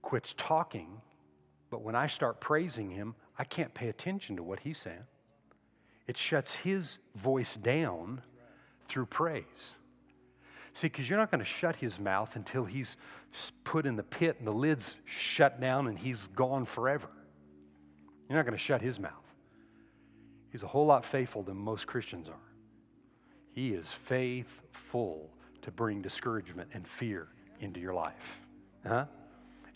quits 0.00 0.34
talking, 0.36 1.00
but 1.70 1.82
when 1.82 1.94
I 1.94 2.06
start 2.06 2.40
praising 2.40 2.90
Him, 2.90 3.14
I 3.38 3.44
can't 3.44 3.72
pay 3.72 3.88
attention 3.88 4.36
to 4.36 4.42
what 4.42 4.60
he's 4.60 4.78
saying. 4.78 5.04
It 6.06 6.16
shuts 6.16 6.54
his 6.54 6.98
voice 7.14 7.54
down 7.56 8.22
through 8.88 9.06
praise. 9.06 9.74
See, 10.72 10.88
because 10.88 11.08
you're 11.08 11.18
not 11.18 11.30
going 11.30 11.40
to 11.40 11.44
shut 11.44 11.76
his 11.76 11.98
mouth 11.98 12.36
until 12.36 12.64
he's 12.64 12.96
put 13.64 13.86
in 13.86 13.96
the 13.96 14.02
pit 14.02 14.36
and 14.38 14.46
the 14.46 14.52
lid's 14.52 14.96
shut 15.04 15.60
down 15.60 15.86
and 15.86 15.98
he's 15.98 16.28
gone 16.28 16.64
forever. 16.64 17.08
You're 18.28 18.38
not 18.38 18.44
going 18.44 18.56
to 18.56 18.62
shut 18.62 18.80
his 18.80 18.98
mouth. 18.98 19.12
He's 20.50 20.62
a 20.62 20.66
whole 20.66 20.86
lot 20.86 21.04
faithful 21.04 21.42
than 21.42 21.56
most 21.56 21.86
Christians 21.86 22.28
are. 22.28 22.34
He 23.52 23.72
is 23.72 23.90
faithful 23.90 25.30
to 25.62 25.70
bring 25.70 26.00
discouragement 26.00 26.70
and 26.72 26.86
fear 26.86 27.28
into 27.60 27.80
your 27.80 27.94
life, 27.94 28.40
huh? 28.86 29.06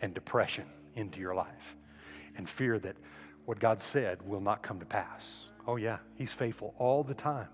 and 0.01 0.15
depression 0.15 0.65
into 0.95 1.21
your 1.21 1.35
life, 1.35 1.77
and 2.37 2.49
fear 2.49 2.79
that 2.79 2.97
what 3.45 3.59
God 3.59 3.80
said 3.80 4.22
will 4.22 4.40
not 4.40 4.62
come 4.62 4.78
to 4.80 4.86
pass. 4.86 5.45
Oh, 5.66 5.76
yeah, 5.76 5.99
He's 6.16 6.32
faithful 6.32 6.74
all 6.78 7.03
the 7.03 7.14
time. 7.14 7.49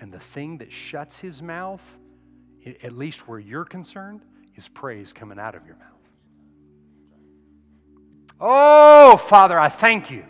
And 0.00 0.12
the 0.12 0.20
thing 0.20 0.58
that 0.58 0.72
shuts 0.72 1.18
His 1.18 1.42
mouth, 1.42 1.82
at 2.82 2.92
least 2.92 3.28
where 3.28 3.38
you're 3.38 3.64
concerned, 3.64 4.22
is 4.56 4.68
praise 4.68 5.12
coming 5.12 5.38
out 5.38 5.54
of 5.54 5.66
your 5.66 5.76
mouth. 5.76 5.86
Oh, 8.40 9.16
Father, 9.16 9.58
I 9.58 9.68
thank 9.68 10.10
you. 10.10 10.24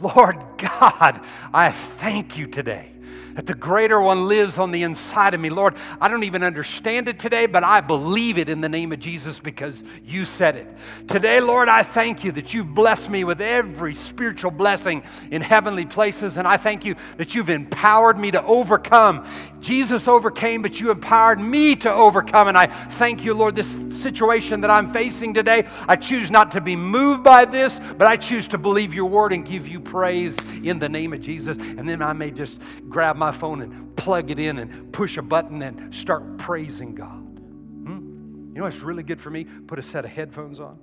Lord 0.00 0.36
God, 0.58 1.20
I 1.52 1.72
thank 1.72 2.36
you 2.36 2.46
today 2.46 2.92
that 3.34 3.46
the 3.46 3.54
greater 3.54 4.00
one 4.00 4.26
lives 4.26 4.58
on 4.58 4.70
the 4.70 4.82
inside 4.82 5.34
of 5.34 5.40
me. 5.40 5.50
Lord, 5.50 5.74
I 6.00 6.08
don't 6.08 6.24
even 6.24 6.42
understand 6.42 7.08
it 7.08 7.18
today, 7.18 7.46
but 7.46 7.64
I 7.64 7.80
believe 7.80 8.38
it 8.38 8.48
in 8.48 8.60
the 8.60 8.68
name 8.68 8.92
of 8.92 9.00
Jesus 9.00 9.38
because 9.38 9.84
you 10.04 10.24
said 10.24 10.56
it. 10.56 10.66
Today, 11.06 11.40
Lord, 11.40 11.68
I 11.68 11.82
thank 11.82 12.24
you 12.24 12.32
that 12.32 12.54
you've 12.54 12.74
blessed 12.74 13.10
me 13.10 13.24
with 13.24 13.40
every 13.40 13.94
spiritual 13.94 14.50
blessing 14.50 15.02
in 15.30 15.42
heavenly 15.42 15.86
places, 15.86 16.36
and 16.36 16.46
I 16.46 16.56
thank 16.56 16.84
you 16.84 16.96
that 17.16 17.34
you've 17.34 17.50
empowered 17.50 18.18
me 18.18 18.30
to 18.30 18.42
overcome. 18.44 19.26
Jesus 19.60 20.06
overcame, 20.06 20.62
but 20.62 20.80
you 20.80 20.90
empowered 20.90 21.40
me 21.40 21.74
to 21.76 21.92
overcome, 21.92 22.48
and 22.48 22.56
I 22.56 22.66
thank 22.66 23.24
you, 23.24 23.34
Lord, 23.34 23.56
this 23.56 23.76
situation 23.90 24.60
that 24.60 24.70
I'm 24.70 24.92
facing 24.92 25.34
today. 25.34 25.66
I 25.88 25.96
choose 25.96 26.30
not 26.30 26.50
to 26.52 26.60
be 26.60 26.76
moved 26.76 27.24
by 27.24 27.44
this, 27.44 27.80
but 27.96 28.06
I 28.06 28.16
choose 28.16 28.46
to 28.48 28.58
believe 28.58 28.94
your 28.94 29.06
word 29.06 29.32
and 29.32 29.44
give 29.44 29.66
you 29.66 29.80
praise 29.80 30.36
in 30.62 30.78
the 30.78 30.88
name 30.88 31.12
of 31.12 31.20
Jesus. 31.20 31.56
And 31.58 31.88
then 31.88 32.02
I 32.02 32.12
may 32.12 32.30
just 32.30 32.60
grab 32.88 33.16
my 33.16 33.32
phone 33.32 33.62
and 33.62 33.96
plug 33.96 34.30
it 34.30 34.38
in 34.38 34.58
and 34.58 34.92
push 34.92 35.16
a 35.16 35.22
button 35.22 35.62
and 35.62 35.94
start 35.94 36.38
praising 36.38 36.94
God. 36.94 37.08
Hmm? 37.08 38.52
You 38.52 38.58
know 38.58 38.64
what's 38.64 38.80
really 38.80 39.02
good 39.02 39.20
for 39.20 39.30
me? 39.30 39.44
Put 39.44 39.78
a 39.78 39.82
set 39.82 40.04
of 40.04 40.10
headphones 40.10 40.60
on, 40.60 40.78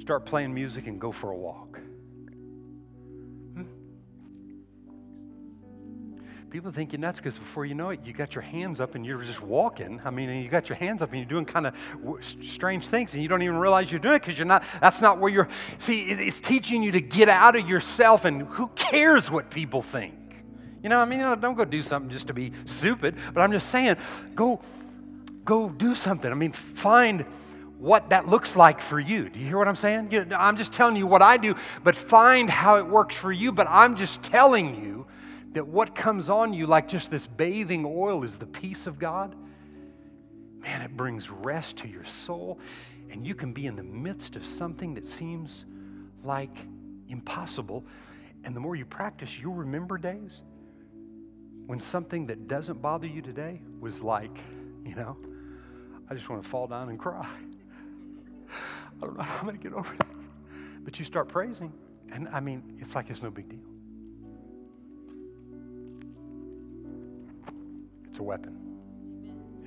start 0.00 0.26
playing 0.26 0.52
music, 0.52 0.86
and 0.86 1.00
go 1.00 1.10
for 1.10 1.30
a 1.30 1.36
walk. 1.36 1.80
People 6.50 6.70
think 6.70 6.92
you're 6.92 7.00
nuts 7.00 7.18
because 7.18 7.38
before 7.38 7.66
you 7.66 7.74
know 7.74 7.90
it, 7.90 8.00
you 8.04 8.12
got 8.12 8.34
your 8.34 8.42
hands 8.42 8.80
up 8.80 8.94
and 8.94 9.04
you're 9.04 9.22
just 9.22 9.42
walking. 9.42 10.00
I 10.04 10.10
mean, 10.10 10.30
you 10.42 10.48
got 10.48 10.68
your 10.68 10.76
hands 10.76 11.02
up 11.02 11.10
and 11.10 11.18
you're 11.18 11.28
doing 11.28 11.44
kind 11.44 11.66
of 11.66 11.74
strange 12.40 12.86
things 12.86 13.14
and 13.14 13.22
you 13.22 13.28
don't 13.28 13.42
even 13.42 13.56
realize 13.56 13.90
you're 13.90 14.00
doing 14.00 14.14
it 14.14 14.22
because 14.22 14.38
you're 14.38 14.46
not, 14.46 14.62
that's 14.80 15.00
not 15.00 15.18
where 15.18 15.30
you're. 15.30 15.48
See, 15.78 16.04
it's 16.04 16.38
teaching 16.38 16.84
you 16.84 16.92
to 16.92 17.00
get 17.00 17.28
out 17.28 17.56
of 17.56 17.68
yourself 17.68 18.24
and 18.24 18.42
who 18.42 18.68
cares 18.68 19.28
what 19.28 19.50
people 19.50 19.82
think? 19.82 20.14
You 20.84 20.88
know, 20.88 21.00
I 21.00 21.04
mean, 21.04 21.18
don't 21.18 21.56
go 21.56 21.64
do 21.64 21.82
something 21.82 22.10
just 22.10 22.28
to 22.28 22.34
be 22.34 22.52
stupid, 22.64 23.16
but 23.34 23.40
I'm 23.40 23.50
just 23.50 23.70
saying, 23.70 23.96
go, 24.36 24.60
go 25.44 25.68
do 25.68 25.96
something. 25.96 26.30
I 26.30 26.34
mean, 26.34 26.52
find 26.52 27.24
what 27.78 28.10
that 28.10 28.28
looks 28.28 28.54
like 28.54 28.80
for 28.80 29.00
you. 29.00 29.28
Do 29.28 29.40
you 29.40 29.46
hear 29.46 29.58
what 29.58 29.66
I'm 29.66 29.76
saying? 29.76 30.12
You 30.12 30.24
know, 30.24 30.36
I'm 30.36 30.56
just 30.56 30.72
telling 30.72 30.94
you 30.94 31.08
what 31.08 31.22
I 31.22 31.38
do, 31.38 31.56
but 31.82 31.96
find 31.96 32.48
how 32.48 32.76
it 32.76 32.86
works 32.86 33.16
for 33.16 33.32
you. 33.32 33.50
But 33.50 33.66
I'm 33.68 33.96
just 33.96 34.22
telling 34.22 34.82
you 34.82 35.06
that 35.56 35.66
what 35.66 35.94
comes 35.94 36.28
on 36.28 36.52
you, 36.52 36.66
like 36.66 36.86
just 36.86 37.10
this 37.10 37.26
bathing 37.26 37.86
oil, 37.86 38.24
is 38.24 38.36
the 38.36 38.44
peace 38.44 38.86
of 38.86 38.98
God. 38.98 39.34
Man, 40.58 40.82
it 40.82 40.94
brings 40.94 41.30
rest 41.30 41.78
to 41.78 41.88
your 41.88 42.04
soul, 42.04 42.58
and 43.10 43.26
you 43.26 43.34
can 43.34 43.54
be 43.54 43.64
in 43.64 43.74
the 43.74 43.82
midst 43.82 44.36
of 44.36 44.44
something 44.44 44.92
that 44.92 45.06
seems 45.06 45.64
like 46.22 46.54
impossible. 47.08 47.86
And 48.44 48.54
the 48.54 48.60
more 48.60 48.76
you 48.76 48.84
practice, 48.84 49.38
you'll 49.38 49.54
remember 49.54 49.96
days 49.96 50.42
when 51.64 51.80
something 51.80 52.26
that 52.26 52.48
doesn't 52.48 52.82
bother 52.82 53.06
you 53.06 53.22
today 53.22 53.62
was 53.80 54.02
like, 54.02 54.36
you 54.84 54.94
know, 54.94 55.16
I 56.10 56.14
just 56.14 56.28
want 56.28 56.42
to 56.42 56.48
fall 56.50 56.66
down 56.66 56.90
and 56.90 56.98
cry. 56.98 57.26
I 59.02 59.06
don't 59.06 59.16
know 59.16 59.22
how 59.22 59.38
I'm 59.38 59.46
going 59.46 59.56
to 59.56 59.62
get 59.62 59.72
over 59.72 59.90
that. 60.00 60.16
But 60.84 60.98
you 60.98 61.06
start 61.06 61.28
praising, 61.28 61.72
and 62.12 62.28
I 62.28 62.40
mean, 62.40 62.76
it's 62.78 62.94
like 62.94 63.08
it's 63.08 63.22
no 63.22 63.30
big 63.30 63.48
deal. 63.48 63.75
It's 68.16 68.20
a 68.22 68.24
weapon. 68.24 68.56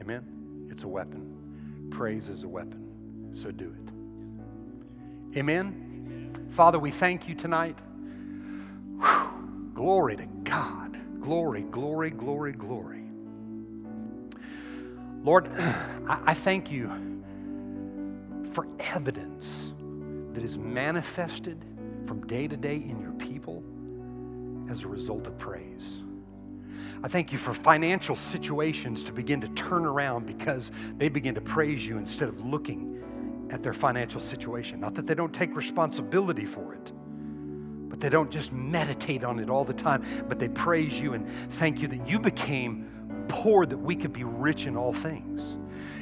Amen? 0.02 0.70
It's 0.72 0.82
a 0.82 0.88
weapon. 0.88 1.88
Praise 1.92 2.30
is 2.30 2.42
a 2.42 2.48
weapon. 2.48 3.30
So 3.36 3.52
do 3.52 3.72
it. 3.72 5.38
Amen? 5.38 6.36
Father, 6.50 6.80
we 6.80 6.90
thank 6.90 7.30
you 7.30 7.36
tonight. 7.36 7.78
Whew. 8.98 9.72
Glory 9.76 10.16
to 10.16 10.26
God. 10.46 10.98
Glory, 11.22 11.62
glory, 11.62 12.10
glory, 12.10 12.54
glory. 12.54 13.04
Lord, 15.24 15.48
I 16.08 16.34
thank 16.34 16.72
you 16.72 16.90
for 18.54 18.66
evidence 18.80 19.74
that 20.34 20.44
is 20.44 20.58
manifested 20.58 21.64
from 22.08 22.26
day 22.26 22.48
to 22.48 22.58
day 22.58 22.78
in 22.78 23.00
your 23.00 23.14
people 23.14 23.64
as 24.72 24.82
a 24.82 24.88
result 24.88 25.28
of 25.28 25.38
praise. 25.38 26.00
I 27.04 27.08
thank 27.08 27.32
you 27.32 27.38
for 27.38 27.54
financial 27.54 28.16
situations 28.16 29.04
to 29.06 29.14
begin 29.14 29.42
to 29.42 29.48
turn 29.50 29.86
around 29.86 30.26
because 30.26 30.72
they 30.98 31.10
begin 31.10 31.36
to 31.36 31.42
praise 31.42 31.86
you 31.86 31.98
instead 31.98 32.30
of 32.30 32.46
looking 32.46 33.02
at 33.52 33.64
their 33.64 33.74
financial 33.74 34.20
situation. 34.20 34.80
Not 34.80 34.96
that 34.96 35.08
they 35.08 35.16
don't 35.16 35.34
take 35.34 35.56
responsibility 35.56 36.46
for 36.46 36.74
it, 36.74 36.92
but 37.90 38.00
they 38.00 38.10
don't 38.10 38.30
just 38.30 38.52
meditate 38.52 39.24
on 39.24 39.40
it 39.40 39.50
all 39.50 39.66
the 39.66 39.74
time, 39.74 40.26
but 40.28 40.40
they 40.40 40.50
praise 40.50 41.00
you 41.00 41.14
and 41.14 41.28
thank 41.54 41.82
you 41.82 41.88
that 41.88 42.08
you 42.08 42.20
became 42.20 43.26
poor 43.28 43.66
that 43.66 43.78
we 43.78 43.96
could 43.96 44.14
be 44.14 44.24
rich 44.24 44.66
in 44.66 44.76
all 44.76 44.94
things. 44.94 45.58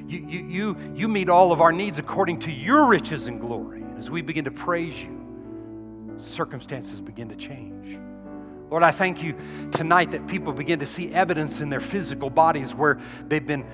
You, 0.08 0.26
you, 0.28 0.48
you, 0.48 0.78
you 0.96 1.08
meet 1.08 1.30
all 1.30 1.52
of 1.52 1.62
our 1.62 1.72
needs 1.72 2.00
according 2.00 2.40
to 2.40 2.52
your 2.52 2.86
riches 2.86 3.28
and 3.28 3.40
glory. 3.40 3.84
As 3.98 4.10
we 4.10 4.22
begin 4.22 4.46
to 4.46 4.52
praise 4.52 5.02
you, 5.02 6.16
circumstances 6.18 7.02
begin 7.02 7.30
to 7.30 7.36
change. 7.36 8.00
Lord, 8.70 8.84
I 8.84 8.92
thank 8.92 9.24
you 9.24 9.36
tonight 9.72 10.12
that 10.12 10.28
people 10.28 10.52
begin 10.52 10.80
to 10.80 10.86
see 10.86 11.14
evidence 11.14 11.62
in 11.62 11.70
their 11.70 11.80
physical 11.80 12.30
bodies 12.30 12.74
where 12.74 13.00
they've 13.28 13.46
been 13.46 13.66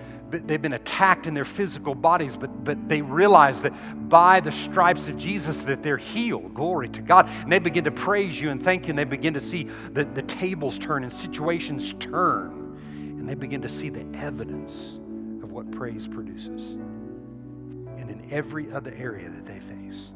they've 0.48 0.62
been 0.62 0.74
attacked 0.74 1.28
in 1.28 1.34
their 1.34 1.46
physical 1.46 1.94
bodies, 1.94 2.36
but, 2.36 2.64
but 2.64 2.90
they 2.90 3.02
realize 3.02 3.62
that 3.62 4.10
by 4.10 4.40
the 4.40 4.52
stripes 4.52 5.08
of 5.08 5.18
Jesus 5.18 5.60
that 5.60 5.84
they're 5.84 5.98
healed. 5.98 6.54
Glory 6.54 6.90
to 6.90 7.02
God. 7.02 7.28
And 7.30 7.52
they 7.52 7.60
begin 7.60 7.84
to 7.84 7.92
praise 7.92 8.40
you 8.40 8.50
and 8.50 8.64
thank 8.64 8.88
you, 8.88 8.90
and 8.92 8.98
they 8.98 9.04
begin 9.04 9.34
to 9.36 9.42
see 9.42 9.68
the, 9.92 10.06
the 10.06 10.24
tables 10.24 10.80
turn 10.80 11.04
and 11.04 11.14
situations 11.14 11.94
turn. 12.00 12.80
And 12.90 13.30
they 13.30 13.36
begin 13.36 13.62
to 13.62 13.70
see 13.70 13.90
the 13.90 14.06
evidence 14.18 14.98
of 15.44 15.52
what 15.52 15.70
praise 15.72 16.08
produces. 16.08 16.72
And 16.72 18.10
in 18.10 18.28
every 18.32 18.72
other 18.72 18.94
area 18.98 19.30
that 19.30 19.46
they 19.46 19.60
face. 19.60 20.10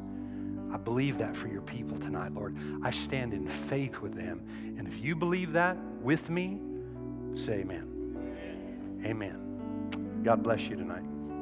I 0.72 0.76
believe 0.76 1.18
that 1.18 1.36
for 1.36 1.48
your 1.48 1.62
people 1.62 1.98
tonight, 1.98 2.34
Lord. 2.34 2.56
I 2.82 2.90
stand 2.90 3.32
in 3.32 3.48
faith 3.48 4.00
with 4.00 4.14
them. 4.14 4.42
And 4.78 4.86
if 4.86 5.02
you 5.02 5.16
believe 5.16 5.52
that 5.52 5.76
with 6.02 6.28
me, 6.28 6.60
say 7.34 7.60
amen. 7.60 7.86
Amen. 9.00 9.02
amen. 9.06 10.20
God 10.24 10.42
bless 10.42 10.62
you 10.62 10.76
tonight. 10.76 11.07